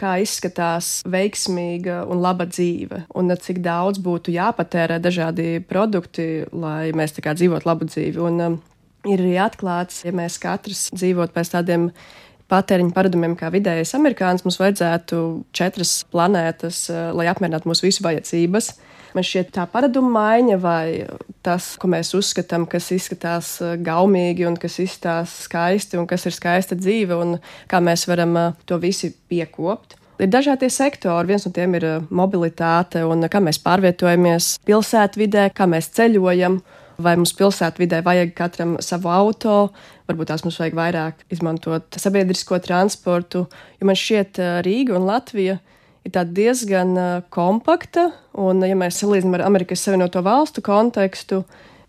Kā 0.00 0.16
izskatās 0.22 0.98
veiksmīga 1.06 2.02
un 2.10 2.22
laba 2.24 2.48
dzīve, 2.50 3.04
un 3.14 3.30
cik 3.30 3.60
daudz 3.62 4.00
būtu 4.02 4.34
jāpatērē 4.34 4.98
dažādi 5.02 5.60
produkti, 5.68 6.44
lai 6.50 6.90
mēs 6.96 7.14
tā 7.14 7.22
kā 7.24 7.36
dzīvotu 7.38 7.68
labu 7.68 7.86
dzīvi. 7.90 8.18
Un, 8.26 8.40
um, 8.42 8.56
ir 9.06 9.22
arī 9.22 9.36
atklāts, 9.44 10.02
ja 10.06 10.12
mēs 10.16 10.40
katrs 10.42 10.88
dzīvotu 10.96 11.34
pēc 11.36 11.52
tādiem 11.54 11.88
patēriņa 12.50 12.94
paradumiem, 12.94 13.36
kā 13.38 13.48
vidējais 13.54 13.94
amerikānis, 13.96 14.44
mums 14.44 14.58
vajadzētu 14.60 15.20
četras 15.56 15.94
planētas, 16.12 16.86
lai 17.16 17.28
apmierinātu 17.30 17.70
mūsu 17.70 17.86
visu 17.86 18.04
vajadzības. 18.04 18.74
Man 19.14 19.22
šķiet, 19.22 19.52
tā 19.54 19.62
paraduma 19.70 20.10
maiņa 20.10 20.54
vai 20.58 20.86
tas, 21.46 21.74
ko 21.78 21.86
mēs 21.92 22.08
uzskatām, 22.18 22.64
kas 22.70 22.88
izskatās 22.96 23.50
eh, 23.62 23.76
gaumīgi 23.78 24.46
un 24.48 24.56
kas 24.58 24.80
izskatās 24.82 25.36
skaisti 25.44 26.00
un 26.00 26.08
kas 26.10 26.26
ir 26.26 26.34
skaista 26.34 26.74
dzīve 26.74 27.14
un 27.22 27.36
kā 27.70 27.78
mēs 27.78 28.08
varam 28.10 28.34
eh, 28.40 28.56
to 28.66 28.80
visi 28.82 29.12
piekopt. 29.30 29.94
Ir 30.18 30.30
dažādi 30.30 30.66
sektori. 30.70 31.30
Viens 31.30 31.46
no 31.46 31.52
tiem 31.54 31.76
ir 31.78 31.86
eh, 31.86 32.08
mobilitāte 32.10 33.04
un 33.06 33.22
kā 33.30 33.42
mēs 33.42 33.60
pārvietojamies 33.62 34.56
pilsētvidē, 34.66 35.52
kā 35.54 35.68
mēs 35.70 35.92
ceļojam. 35.94 36.58
Vai 37.04 37.16
mums 37.18 37.32
pilsētvidē 37.34 38.04
vajag 38.06 38.34
katram 38.38 38.76
savu 38.82 39.10
auto, 39.10 39.54
varbūt 40.06 40.28
tās 40.30 40.44
mums 40.46 40.60
vajag 40.62 40.76
vairāk 40.78 41.24
izmantot 41.34 41.98
sabiedrisko 41.98 42.60
transportu. 42.62 43.48
Jo 43.80 43.88
man 43.90 43.98
šķiet, 43.98 44.38
Rīga 44.62 44.94
un 44.94 45.08
Latvija 45.08 45.56
ir 45.58 45.72
diezgan 46.04 46.96
uh, 46.98 47.22
kompakta. 47.32 48.10
Un, 48.34 48.64
ja 48.66 48.76
mēs 48.76 48.98
salīdzinām 49.00 49.38
ar 49.38 49.46
Amerikas 49.46 49.84
Savienoto 49.86 50.22
Valstu 50.24 50.62
kontekstu, 50.64 51.44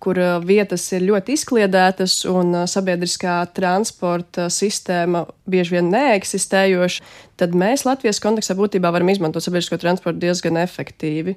kur 0.06 0.20
vietas 0.46 0.84
ir 0.94 1.06
ļoti 1.08 1.34
izkliedētas 1.34 2.20
un 2.30 2.54
sabiedriskā 2.70 3.40
transporta 3.56 4.50
sistēma 4.54 5.24
bieži 5.50 5.78
vien 5.78 5.90
neeksistējoša, 5.90 7.06
tad 7.42 7.56
mēs 7.58 7.88
Latvijas 7.88 8.22
kontekstā 8.22 8.54
būtībā 8.60 8.92
varam 8.94 9.10
izmantot 9.10 9.42
sabiedrisko 9.42 9.80
transportu 9.82 10.22
diezgan 10.28 10.60
efektīvi. 10.62 11.34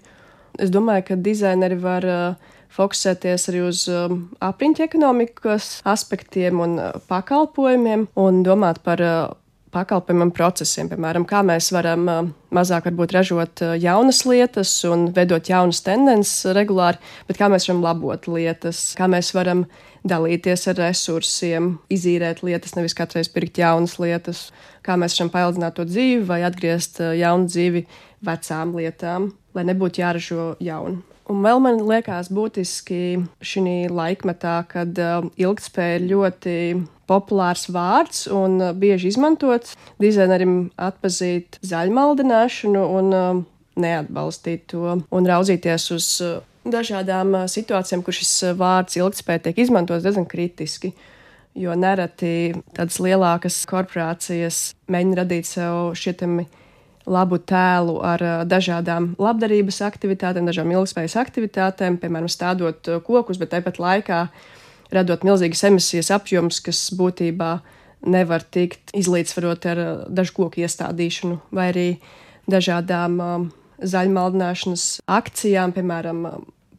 Es 0.60 0.72
domāju, 0.74 1.06
ka 1.08 1.18
dizaineri 1.22 1.78
var 1.80 2.04
fokusēties 2.74 3.48
arī 3.50 3.64
uz 3.68 3.84
apriņķa 4.44 4.84
ekonomikas 4.84 5.70
aspektiem 5.88 6.60
un 6.60 6.78
pakalpojumiem 7.08 8.08
un 8.20 8.42
domāt 8.44 8.82
par 8.84 9.02
pakalpojumiem, 9.74 10.30
procesiem. 10.34 10.88
Piemēram, 10.90 11.26
kā 11.28 11.42
mēs 11.46 11.70
varam 11.74 12.06
mazāk 12.54 12.88
varbūt 12.88 13.14
ražot 13.16 13.62
jaunas 13.80 14.22
lietas 14.28 14.72
un 14.88 15.08
veidot 15.16 15.50
jaunas 15.50 15.82
tendences 15.84 16.48
regulāri, 16.56 17.00
bet 17.28 17.40
kā 17.40 17.50
mēs 17.52 17.68
varam 17.68 17.84
labot 17.84 18.28
lietas, 18.30 18.92
kā 18.98 19.08
mēs 19.10 19.32
varam 19.36 19.66
dalīties 20.08 20.68
ar 20.70 20.80
resursiem, 20.80 21.74
izīrēt 21.92 22.44
lietas, 22.46 22.76
nevis 22.78 22.96
katreiz 22.96 23.30
pirkt 23.32 23.60
jaunas 23.60 23.98
lietas, 24.00 24.48
kā 24.86 24.96
mēs 25.00 25.18
varam 25.18 25.32
paildzināt 25.34 25.76
to 25.76 25.86
dzīvi 25.88 26.24
vai 26.28 26.42
atgriezt 26.48 27.02
jaunu 27.18 27.50
dzīvi 27.50 27.84
vecām 28.24 28.74
lietām, 28.78 29.32
lai 29.54 29.68
nebūtu 29.68 30.04
jāražo 30.04 30.50
jaunu. 30.64 31.02
Un 31.28 31.42
vēl 31.44 31.60
man 31.60 31.82
liekas 31.84 32.30
būtiski 32.32 33.18
šī 33.44 33.90
laikmetā, 33.92 34.62
kad 34.70 34.96
ilgspēja 35.36 35.98
ir 35.98 36.06
ļoti 36.08 36.54
populārs 37.08 37.68
vārds 37.72 38.26
un 38.32 38.58
uh, 38.60 38.74
bieži 38.76 39.12
izmantots. 39.12 39.76
Dizainerim 40.00 40.70
atpazīt 40.76 41.58
zaļmaldināšanu 41.64 42.84
un 42.98 43.16
uh, 43.16 43.40
neatbalstīt 43.80 44.68
to 44.72 44.98
un 45.00 45.28
raudzīties 45.28 45.88
uz 45.94 46.08
dažādām 46.68 47.36
situācijām, 47.48 48.02
kur 48.04 48.16
šis 48.16 48.32
vārds 48.58 48.98
ilgspēja 48.98 49.46
tiek 49.46 49.62
izmantots 49.64 50.04
diezgan 50.04 50.26
kritiski. 50.28 50.92
Jo 51.58 51.74
nereti 51.78 52.52
tādas 52.76 52.98
lielākas 53.02 53.62
korporācijas 53.66 54.74
mēģina 54.90 55.22
radīt 55.22 55.48
sev 55.48 55.94
šķietami 55.98 56.44
labu 57.08 57.38
tēlu 57.40 57.98
ar 58.04 58.22
dažādām 58.48 59.12
labdarības 59.20 59.80
aktivitātēm, 59.88 60.48
dažādām 60.48 60.76
ilgspējas 60.76 61.16
aktivitātēm, 61.22 61.98
piemēram, 62.02 62.30
stādot 62.32 62.90
kokus, 63.06 63.40
bet 63.40 63.54
tāpat 63.54 63.80
laikā 63.82 64.22
radot 64.94 65.24
milzīgas 65.26 65.64
emisijas 65.68 66.12
apjoms, 66.14 66.60
kas 66.64 66.86
būtībā 66.96 67.58
nevar 68.08 68.44
tikt 68.44 68.92
izlīdzvarot 68.96 69.66
ar 69.72 69.80
uh, 69.82 69.94
dažu 70.08 70.36
koku 70.36 70.62
iestādīšanu 70.62 71.40
vai 71.54 71.70
arī 71.72 71.88
dažādām 72.48 73.18
zaļmaldināšanas 73.78 74.84
akcijām, 75.18 75.74
piemēram, 75.76 76.22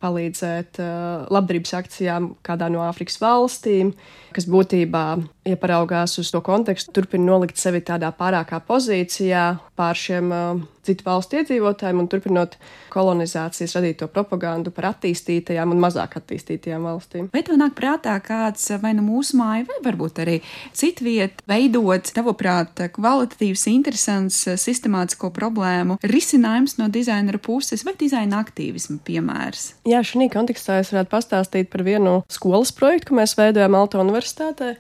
palīdzēt 0.04 0.80
uh, 0.82 1.28
labdarības 1.32 1.76
akcijām 1.80 2.32
kādā 2.46 2.70
no 2.72 2.84
Āfrikas 2.86 3.20
valstīm, 3.22 3.94
kas 4.36 4.48
būtībā 4.50 5.06
ja 5.50 5.60
paraugās 5.60 6.18
uz 6.22 6.32
to 6.34 6.42
kontekstu, 6.46 6.94
turpina 6.96 7.32
nolikt 7.32 7.60
sevi 7.60 7.82
tādā 7.86 8.12
pārākā 8.16 8.62
pozīcijā 8.68 9.46
pār 9.80 10.00
šiem 10.00 10.34
uh, 10.34 10.64
citu 10.86 11.06
valstu 11.06 11.40
iedzīvotājiem 11.40 12.02
un 12.02 12.08
turpinot 12.12 12.56
kolonizācijas 12.94 13.76
radīto 13.78 14.08
propagandu 14.12 14.74
par 14.76 14.90
attīstītajām 14.94 15.74
un 15.74 15.82
mazāk 15.84 16.18
attīstītajām 16.20 16.88
valstīm. 16.90 17.30
Vai 17.34 17.44
tev 17.46 17.60
nāk 17.62 17.76
prātā 17.78 18.16
kāds 18.24 18.68
vai 18.82 18.94
nu 18.98 19.06
mūsu 19.06 19.40
māja, 19.40 19.68
vai 19.70 19.80
varbūt 19.86 20.22
arī 20.24 20.38
citviet, 20.78 21.44
veidot, 21.50 22.12
tavuprāt, 22.16 22.86
kvalitatīvs, 22.96 23.66
interesants, 23.72 24.42
sistemātisko 24.62 25.32
problēmu 25.36 26.00
risinājums 26.06 26.78
no 26.82 26.90
dizainera 26.92 27.42
puses 27.42 27.86
vai 27.88 27.96
dizaina 28.00 28.42
aktīvisma 28.44 29.00
piemērs? 29.06 29.74
Jā, 29.90 30.02
šī 30.06 30.30
kontekstā 30.34 30.80
es 30.84 30.94
varētu 30.94 31.14
pastāstīt 31.14 31.70
par 31.74 31.86
vienu 31.88 32.20
skolas 32.32 32.74
projektu, 32.76 33.12
ko 33.12 33.22
mēs 33.22 33.38
veidojam 33.40 33.78
Alta 33.80 34.02
Universitātē 34.02 34.76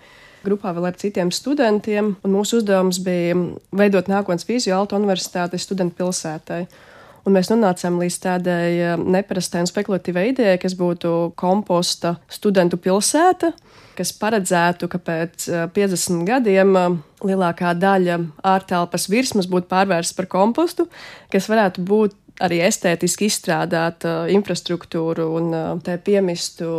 grupā 0.45 0.73
vēl 0.75 0.89
ar 0.89 0.99
citiem 0.99 1.31
studentiem. 1.33 2.13
Mūsu 2.27 2.59
uzdevums 2.61 3.01
bija 3.03 3.37
veidot 3.75 4.09
nākotnes 4.11 4.47
vīziju 4.47 4.77
Alta 4.77 4.99
Universitātes 4.99 5.65
studentu 5.67 5.99
pilsētai. 6.01 6.63
Un 7.27 7.35
mēs 7.35 7.51
nonācām 7.51 7.99
līdz 8.01 8.17
tādai 8.23 8.69
eh, 8.79 8.93
neparastai 8.97 9.63
un 9.65 9.69
spekulatīvai 9.69 10.29
idejai, 10.31 10.57
kas 10.61 10.75
būtu 10.79 11.33
komposta 11.39 12.15
studentu 12.31 12.79
pilsēta, 12.81 13.51
kas 13.97 14.13
paredzētu, 14.15 14.87
ka 14.89 15.01
pēc 15.03 15.49
50 15.75 16.15
eh, 16.15 16.23
gadiem 16.29 16.73
eh, 16.79 16.95
lielākā 17.29 17.75
daļa 17.77 18.17
ārtelpas 18.53 19.09
virsmas 19.11 19.49
būtu 19.51 19.69
pārvērsta 19.71 20.17
par 20.17 20.29
kompostu, 20.31 20.87
kas 21.33 21.51
varētu 21.51 21.83
būt 21.85 22.17
arī 22.43 22.61
estētiski 22.65 23.27
izstrādāta 23.29 24.13
uh, 24.23 24.31
infrastruktūra 24.31 25.25
un 25.27 25.51
uh, 25.53 25.67
tā 25.83 25.97
piemistu 26.01 26.69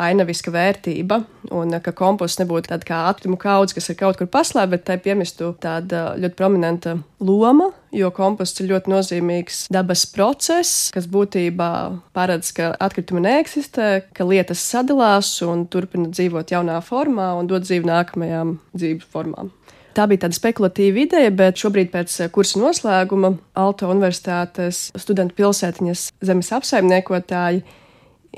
ainaviska 0.00 0.52
vērtība, 0.54 1.20
un 1.54 1.74
uh, 1.74 1.82
ka 1.82 1.92
komposts 1.96 2.40
nebūtu 2.42 2.72
tāda 2.72 2.88
kā 2.88 3.00
atkritumu 3.10 3.38
kaudze, 3.40 3.76
kas 3.76 3.90
ir 3.90 3.98
kaut 4.00 4.20
kur 4.20 4.30
paslēpta, 4.30 4.70
bet 4.74 4.86
tai 4.88 4.98
piemistu 5.02 5.52
tāda 5.62 6.12
ļoti 6.20 6.38
prominenta 6.38 6.96
loma, 7.24 7.70
jo 7.94 8.10
komposts 8.14 8.62
ir 8.62 8.70
ļoti 8.72 8.92
nozīmīgs 8.92 9.60
dabas 9.74 10.04
process, 10.12 10.88
kas 10.94 11.08
būtībā 11.10 11.70
paredz, 12.16 12.52
ka 12.56 12.72
atkritumi 12.78 13.24
neeksistē, 13.26 13.90
ka 14.14 14.26
lietas 14.28 14.62
sadalās 14.62 15.32
un 15.46 15.66
turpina 15.70 16.10
dzīvot 16.12 16.54
jaunā 16.54 16.78
formā 16.84 17.32
un 17.38 17.50
dod 17.50 17.66
dzīvi 17.66 17.88
nākamajām 17.88 18.58
dzīves 18.76 19.08
formām. 19.12 19.52
Tā 19.96 20.06
bija 20.10 20.26
tāda 20.26 20.36
spekulatīva 20.36 21.02
ideja, 21.06 21.32
bet 21.34 21.58
šobrīd 21.60 21.90
pēc 21.94 22.14
eh, 22.22 22.30
kursa 22.32 22.60
noslēguma 22.62 23.34
Alto 23.58 23.88
Universitātes 23.90 24.88
studentu 24.98 25.38
pilsētiņas 25.40 26.08
zemes 26.28 26.50
apsaimniekotāji 26.54 27.64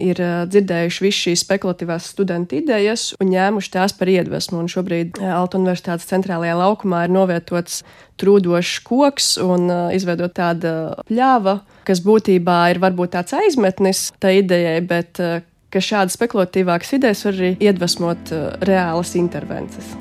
ir 0.00 0.20
uh, 0.22 0.44
dzirdējuši 0.48 1.02
visas 1.02 1.20
šīs 1.26 1.42
spekulatīvās 1.44 2.10
studentu 2.12 2.56
idejas 2.60 3.08
un 3.20 3.32
ņēmuši 3.32 3.72
tās 3.74 3.94
par 3.98 4.08
iedvesmu. 4.12 4.62
Un 4.62 4.70
šobrīd 4.70 5.18
uh, 5.18 5.32
Alta 5.40 5.58
Universitātes 5.58 6.08
centrālajā 6.08 6.56
laukumā 6.60 7.04
ir 7.06 7.14
novietots 7.14 7.82
trūdošs 8.22 8.82
koks 8.86 9.32
un 9.42 9.66
izveidot 9.96 10.34
tāda 10.36 10.74
pļāva, 11.08 11.60
kas 11.88 12.04
būtībā 12.04 12.60
ir 12.74 12.82
varbūt 12.82 13.16
tāds 13.16 13.34
aizmetnis 13.36 14.10
tai 14.22 14.38
idejai, 14.44 14.78
bet 14.84 15.22
ka 15.70 15.82
šādas 15.82 16.18
spekulatīvākas 16.20 16.94
idejas 17.00 17.24
var 17.26 17.40
arī 17.40 17.56
iedvesmot 17.58 18.36
reālas 18.68 19.16
intervences. 19.18 19.96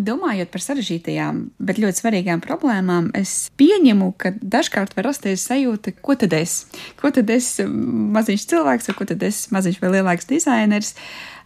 Domājot 0.00 0.48
par 0.48 0.62
sarežģītajām, 0.64 1.40
bet 1.60 1.78
ļoti 1.82 2.00
svarīgām 2.00 2.40
problēmām, 2.40 3.10
es 3.18 3.50
pieņemu, 3.60 4.06
ka 4.20 4.32
dažkārt 4.40 4.94
var 4.96 5.10
rasties 5.10 5.44
sajūta, 5.44 5.92
ko 6.00 6.16
tad 6.16 6.32
es? 6.38 6.62
Ko 7.00 7.10
tad 7.12 7.28
es 7.34 7.52
maziņš 7.60 8.46
cilvēks, 8.48 8.88
vai 8.88 8.96
ko 8.96 9.06
tad 9.10 9.26
es 9.28 9.42
maziņš 9.52 9.80
vai 9.82 9.92
lielāks 9.98 10.30
dizainers? 10.30 10.94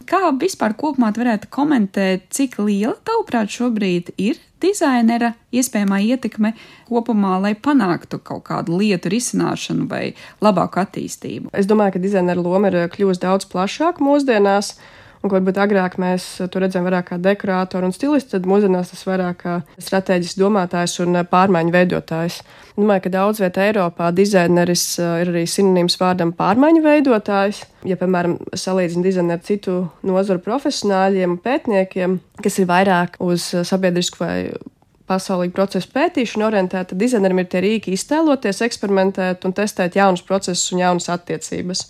Kā 0.07 0.21
vispār 0.39 0.77
kopumā 0.79 1.11
varētu 1.17 1.51
komentēt, 1.51 2.29
cik 2.31 2.59
liela 2.61 2.95
tavuprāt 3.03 3.51
šobrīd 3.51 4.13
ir 4.21 4.39
dizainera 4.63 5.33
iespējamā 5.51 5.99
ietekme 6.13 6.53
kopumā, 6.87 7.35
lai 7.43 7.55
panāktu 7.59 8.21
kaut 8.23 8.45
kādu 8.47 8.79
lietu 8.79 9.11
risināšanu 9.11 9.89
vai 9.91 10.05
labāku 10.45 10.79
attīstību? 10.79 11.51
Es 11.51 11.67
domāju, 11.67 11.97
ka 11.97 12.05
dizainera 12.07 12.39
loma 12.39 12.71
ir 12.71 12.85
kļuvusi 12.93 13.25
daudz 13.25 13.49
plašāka 13.51 14.05
mūsdienās. 14.05 14.77
Un, 15.25 15.31
varbūt 15.33 15.57
agrāk 15.57 15.95
mēs 15.97 16.25
to 16.53 16.59
redzējām 16.61 16.85
vairāk 16.85 17.07
kā 17.09 17.17
dekorātoru 17.17 17.87
un 17.89 17.93
stilistu, 17.95 18.35
tad 18.35 18.43
mūsdienās 18.45 18.91
tas 18.91 18.99
vairāk 19.07 19.39
kā 19.41 19.55
strateģisks 19.81 20.37
domātājs 20.37 20.99
un 21.01 21.17
pārmaiņu 21.31 21.73
veidotājs. 21.73 22.43
Domāju, 22.75 23.05
ka 23.07 23.13
daudz 23.15 23.41
vietā 23.41 23.65
Eiropā 23.65 24.11
dizaineris 24.13 24.85
eh, 25.01 25.15
ir 25.23 25.33
arī 25.33 25.47
sinonīms 25.49 25.97
vārdam 25.97 26.35
pārmaiņu 26.37 26.85
veidotājs. 26.85 27.63
Ja, 27.89 27.97
piemēram, 27.97 28.37
salīdzina 28.53 29.07
dizaineru 29.07 29.39
ar 29.39 29.49
citu 29.49 29.79
nozaru 30.05 30.45
profesionāļiem, 30.45 31.39
pētniekiem, 31.41 32.19
kas 32.45 32.61
ir 32.61 32.69
vairāk 32.69 33.17
uz 33.25 33.49
sabiedrisku 33.65 34.21
vai 34.21 34.37
pasaulīgu 35.09 35.57
procesu 35.57 35.89
pētīšanu 35.95 36.51
orientēta, 36.51 36.91
tad 36.91 37.01
dizainerim 37.01 37.41
ir 37.41 37.49
tie 37.49 37.65
rīki 37.65 37.97
iztēloties, 37.97 38.61
eksperimentēt 38.65 39.45
un 39.49 39.57
testēt 39.57 39.97
jaunus 39.97 40.25
procesus 40.25 40.69
un 40.73 40.85
jaunas 40.85 41.09
attiecības 41.17 41.87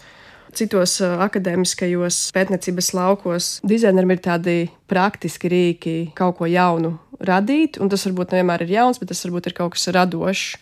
citos 0.57 0.97
uh, 1.03 1.17
akadēmiskajos 1.25 2.19
pētniecības 2.35 2.91
laukos 2.95 3.49
dizainerim 3.67 4.15
ir 4.15 4.21
tādi 4.23 4.55
praktiski 4.91 5.51
rīki 5.51 5.95
kaut 6.17 6.39
ko 6.39 6.49
jaunu 6.49 6.95
radīt, 7.19 7.79
un 7.81 7.91
tas 7.91 8.05
varbūt 8.07 8.33
nevienmēr 8.35 8.65
ir 8.65 8.75
jauns, 8.77 8.99
bet 9.01 9.11
tas 9.11 9.23
varbūt 9.25 9.49
ir 9.51 9.57
kaut 9.57 9.75
kas 9.75 9.87
radošs. 9.95 10.57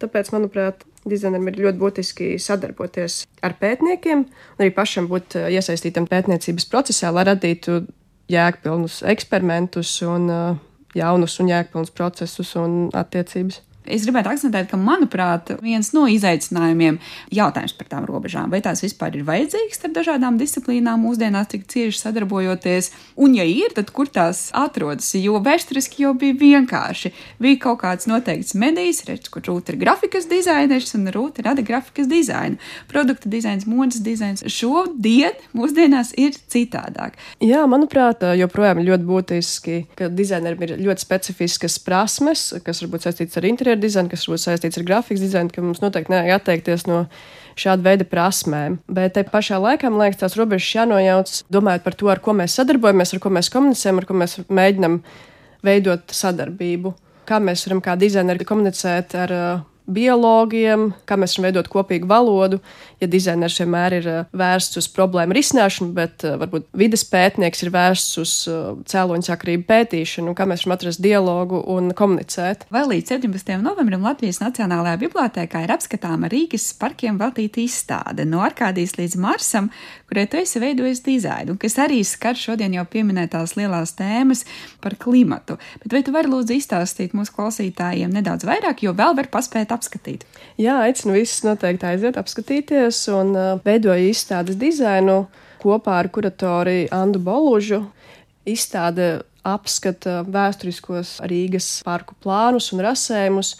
Tāpēc, 0.00 0.28
manuprāt, 0.34 0.84
dizainerim 1.08 1.48
ir 1.50 1.62
ļoti 1.64 1.80
būtiski 1.80 2.26
sadarboties 2.42 3.24
ar 3.42 3.56
pētniekiem, 3.58 4.26
un 4.26 4.64
arī 4.64 4.74
pašam 4.76 5.08
būt 5.10 5.38
uh, 5.40 5.48
iesaistītam 5.50 6.08
pētniecības 6.10 6.68
procesā, 6.70 7.12
lai 7.14 7.26
radītu 7.30 7.84
jēgpilnus 8.30 9.00
eksperimentus 9.10 9.96
un 10.06 10.28
uh, 10.30 10.60
jaunus 10.96 11.38
un 11.42 11.50
jēgpilnus 11.50 11.94
procesus 11.94 12.54
un 12.58 12.88
attiecības. 12.96 13.62
Es 13.88 14.04
gribētu 14.04 14.28
akcentēt, 14.28 14.68
ka, 14.68 14.76
manuprāt, 14.76 15.54
viens 15.64 15.88
no 15.96 16.04
izaicinājumiem 16.10 16.98
ir 17.00 17.38
jautājums 17.40 17.72
par 17.78 17.88
tām 17.88 18.04
robežām. 18.08 18.50
Vai 18.52 18.60
tās 18.64 18.82
vispār 18.84 19.16
ir 19.16 19.24
vajadzīgas 19.24 19.80
starp 19.80 19.94
dažādām 19.96 20.36
disciplīnām 20.40 21.00
mūsdienās 21.00 21.48
tik 21.48 21.64
cieši 21.70 22.02
sadarbojoties? 22.02 22.90
Un, 23.16 23.34
ja 23.38 23.46
ir, 23.48 23.72
tad 23.76 23.88
kur 23.96 24.10
tās 24.12 24.50
atrodas? 24.56 25.08
Jo 25.16 25.40
vēsturiski 25.44 26.04
jau 26.04 26.12
bija 26.18 26.36
vienkārši. 26.42 27.12
Bija 27.40 27.60
kaut 27.64 27.80
kāds 27.80 28.08
noteikts 28.10 28.52
medijs, 28.60 29.00
redz, 29.08 29.30
kur 29.32 29.46
rūta 29.48 29.72
ir 29.72 29.80
grafikas 29.80 30.28
dizainers 30.28 30.92
un 30.98 31.08
rūta 31.14 31.46
rada 31.48 31.64
grafikas 31.64 32.10
dizainu. 32.10 32.60
Produkta 32.92 33.32
dizains, 33.32 33.64
modes 33.70 34.04
dizains. 34.04 34.44
Šodien 34.44 35.40
mūsdienās 35.56 36.12
ir 36.20 36.36
citādāk. 36.52 37.16
Jā, 37.40 37.64
manuprāt, 37.70 38.28
joprojām 38.36 38.84
ir 38.84 38.92
ļoti 38.92 39.08
būtiski, 39.08 39.80
ka 39.96 40.12
dizainerim 40.12 40.68
ir 40.68 40.76
ļoti 40.84 41.06
specifiskas 41.08 41.80
prasmes, 41.82 42.50
kas 42.66 42.84
varbūt 42.84 43.08
saistītas 43.08 43.40
ar 43.40 43.48
interjeru 43.48 43.69
interjeru 43.70 43.86
dizainu, 43.86 44.10
kas 44.10 44.26
būtu 44.26 44.42
saistīts 44.42 44.78
ar 44.78 44.84
grafikas 44.86 45.22
dizainu, 45.22 45.50
ka 45.52 45.62
mums 45.62 45.80
noteikti 45.80 46.12
nevajag 46.12 46.40
atteikties 46.40 46.86
no 46.88 47.06
šāda 47.56 47.84
veida 47.84 48.04
prasmēm. 48.04 48.80
Bet 48.88 49.14
te 49.14 49.22
pašā 49.22 49.60
laikā, 49.60 49.90
man 49.90 50.02
liekas, 50.04 50.20
tās 50.20 50.36
robežas 50.38 50.74
jānojauc, 50.74 51.44
domājot 51.50 51.84
par 51.84 51.94
to, 51.94 52.08
ar 52.10 52.20
ko 52.20 52.34
mēs 52.34 52.56
sadarbojamies, 52.58 53.14
ar 53.14 53.20
ko 53.20 53.30
mēs 53.30 53.50
komunicējam, 53.52 54.00
ar 54.00 54.06
ko 54.06 54.14
mēs 54.14 54.38
mēģinam 54.48 55.00
veidot 55.62 56.10
sadarbību. 56.10 56.94
Kā 57.28 57.38
mēs 57.38 57.66
varam 57.66 57.82
kā 57.84 57.96
dizaineri 58.00 58.46
komunicēt 58.48 59.14
ar 59.14 59.34
uh, 59.34 59.60
biologiem, 59.94 60.90
kā 61.08 61.18
mēs 61.20 61.36
varam 61.36 61.48
veidot 61.48 61.70
kopīgu 61.70 62.08
valodu. 62.10 62.60
Ja 63.00 63.08
dizainers 63.08 63.56
vienmēr 63.60 63.96
ir 63.96 64.08
eh, 64.10 64.24
vērsts 64.36 64.76
uz 64.76 64.88
problēmu 64.92 65.34
risināšanu, 65.36 65.94
bet 65.96 66.24
eh, 66.28 66.36
varbūt 66.40 66.66
vides 66.76 67.04
pētnieks 67.08 67.64
ir 67.64 67.72
vērsts 67.72 68.20
uz 68.20 68.34
eh, 68.50 68.58
cēloņu 68.92 69.26
sakrību 69.28 69.64
pētīšanu, 69.68 70.34
kā 70.36 70.46
mēs 70.48 70.66
varam 70.66 70.76
atrast 70.76 71.02
dialogu 71.04 71.62
un 71.74 71.94
komunicēt. 71.96 72.66
Vēl 72.74 72.92
līdz 72.92 73.14
17. 73.16 73.54
novembrim 73.64 74.04
Latvijas 74.04 74.42
Nacionālajā 74.42 75.00
bibliotēkā 75.06 75.64
ir 75.64 75.74
apskatāma 75.76 76.28
Rīgas 76.32 76.68
parkiem 76.80 77.16
veltīta 77.20 77.62
izstāde 77.64 78.28
no 78.28 78.44
Arkādijas 78.44 78.98
līdz 78.98 79.16
Marsam, 79.20 79.70
kurai 80.10 80.26
tu 80.28 80.40
esi 80.40 80.60
veidojis 80.60 81.00
dizainu, 81.06 81.56
kas 81.60 81.78
arī 81.80 82.02
skar 82.04 82.36
šodien 82.36 82.76
jau 82.76 82.84
pieminētās 82.90 83.56
lielās 83.56 83.94
tēmas 83.96 84.44
par 84.84 84.98
klimatu. 85.00 85.56
Bet 85.82 85.96
vai 85.96 86.04
tu 86.04 86.12
vari 86.14 86.30
lūdzu 86.30 86.56
izstāstīt 86.58 87.16
mūsu 87.16 87.34
klausītājiem 87.36 88.12
nedaudz 88.12 88.44
vairāk, 88.48 88.84
jo 88.84 88.92
vēl 88.96 89.16
var 89.16 89.30
paspēt 89.32 89.72
apskatīt? 89.80 90.26
Jā, 90.60 90.76
aicinu 90.84 91.16
visus 91.16 91.40
noteikti 91.46 91.88
aiziet 91.88 92.20
apskatīties 92.20 93.00
un 93.16 93.32
uh, 93.32 93.54
veidoju 93.64 94.12
izstādes 94.12 94.60
dizainu 94.60 95.24
kopā 95.62 95.98
ar 96.02 96.10
kuratori 96.12 96.84
Andu 96.94 97.20
Bolužu. 97.24 97.82
Izstāde 98.48 99.22
apskata 99.46 100.20
vēsturiskos 100.28 101.18
Rīgas 101.28 101.80
parku 101.84 102.16
plānus 102.20 102.70
un 102.74 102.84
rasējumus 102.84 103.54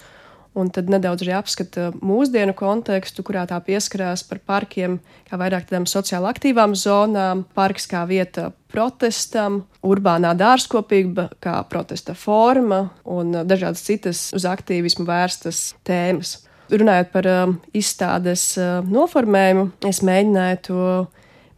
un 0.60 0.70
tad 0.74 0.90
nedaudz 0.92 1.24
arī 1.24 1.34
apskata 1.38 1.90
mūsdienu 2.04 2.54
kontekstu, 2.56 3.24
kurā 3.26 3.46
tā 3.50 3.58
pieskarās 3.64 4.24
par 4.28 4.42
parkiem, 4.46 4.98
kā 5.30 5.38
vairāk 5.40 5.68
tādām 5.68 5.88
sociāli 5.90 6.30
aktīvām 6.30 6.76
zonām, 6.78 7.44
parks 7.56 7.88
kā 7.90 8.04
vieta 8.08 8.50
protestam, 8.70 9.64
urbānā 9.82 10.34
dārzkopība 10.38 11.30
kā 11.42 11.56
protesta 11.70 12.14
forma 12.14 12.86
un 13.04 13.42
dažādas 13.48 13.82
citas 13.86 14.28
uz 14.36 14.46
aktīvismu 14.48 15.08
vērstas 15.08 15.70
tēmas. 15.86 16.38
Runājot 16.70 17.08
par 17.10 17.26
uh, 17.26 17.54
izstādes 17.74 18.44
uh, 18.60 18.78
noformējumu, 18.86 19.72
es 19.90 20.04
mēģināju 20.06 20.60
to 20.68 20.84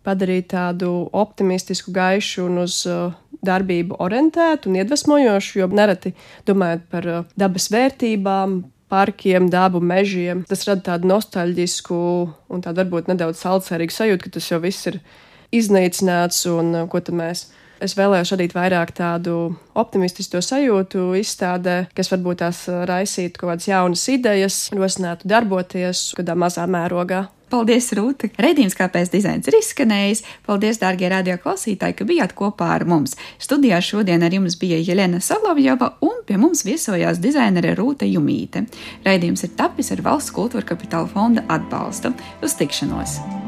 padarīt 0.07 0.51
tādu 0.53 1.09
optimistisku, 1.13 1.93
gaišu 1.95 2.47
un 2.49 2.63
uz 2.65 2.81
uh, 2.89 3.13
darbību 3.45 3.99
orientētu 4.03 4.71
un 4.71 4.79
iedvesmojošu, 4.81 5.59
jo 5.61 5.69
nereti 5.75 6.15
domājot 6.49 6.87
par 6.91 7.09
uh, 7.11 7.25
dabas 7.39 7.69
vērtībām, 7.75 8.63
parkiem, 8.93 9.49
dabu, 9.53 9.81
mežiem, 9.81 10.45
tas 10.49 10.67
rada 10.69 10.85
tādu 10.93 11.09
nostalģisku 11.15 11.99
un 12.53 12.65
tādu 12.65 12.85
varbūt 12.85 13.09
nedaudz 13.09 13.41
salcerīgu 13.41 13.97
sajūtu, 13.97 14.27
ka 14.27 14.37
tas 14.37 14.51
jau 14.53 14.61
viss 14.63 14.91
ir 14.91 15.01
iznīcināts 15.53 16.45
un 16.53 16.73
uh, 16.77 16.87
ko 16.93 17.01
tad 17.01 17.17
mēs. 17.17 17.47
Es 17.83 17.97
vēlējos 17.99 18.31
radīt 18.37 18.53
vairāk 18.55 18.93
tādu 18.95 19.57
optimistisku 19.75 20.39
sajūtu 20.45 21.09
izstādē, 21.19 21.89
kas 21.97 22.13
varbūt 22.13 22.45
tās 22.45 22.61
raisītu 22.71 23.41
kaut 23.41 23.57
kādas 23.57 23.67
jaunas 23.67 24.05
idejas, 24.13 24.59
rosinātu 24.77 25.27
darboties 25.33 26.13
kādā 26.15 26.37
mazā 26.39 26.69
mērogā. 26.71 27.25
Paldies, 27.53 27.91
Rūta! 27.93 28.31
Redījums, 28.41 28.77
kāpēc 28.79 29.11
dizains 29.13 29.49
ir 29.51 29.59
izskanējis. 29.59 30.23
Paldies, 30.47 30.81
dārgie 30.81 31.11
radio 31.13 31.37
klausītāji, 31.43 31.99
ka 31.99 32.07
bijāt 32.09 32.33
kopā 32.39 32.71
ar 32.79 32.87
mums. 32.89 33.13
Studijā 33.43 33.83
šodien 33.85 34.25
ar 34.25 34.33
jums 34.33 34.57
bija 34.61 34.81
Jelena 34.81 35.21
Solovjova 35.21 35.93
un 36.09 36.25
pie 36.29 36.41
mums 36.41 36.65
viesojās 36.65 37.21
dizainere 37.21 37.77
Rūta 37.77 38.09
Jumīte. 38.09 38.65
Redījums 39.05 39.45
ir 39.45 39.53
tapis 39.61 39.93
ar 39.93 40.01
valsts 40.09 40.33
kultūra 40.33 40.65
kapitāla 40.73 41.13
fonda 41.13 41.45
atbalstu. 41.53 42.17
Uz 42.41 42.57
tikšanos! 42.57 43.42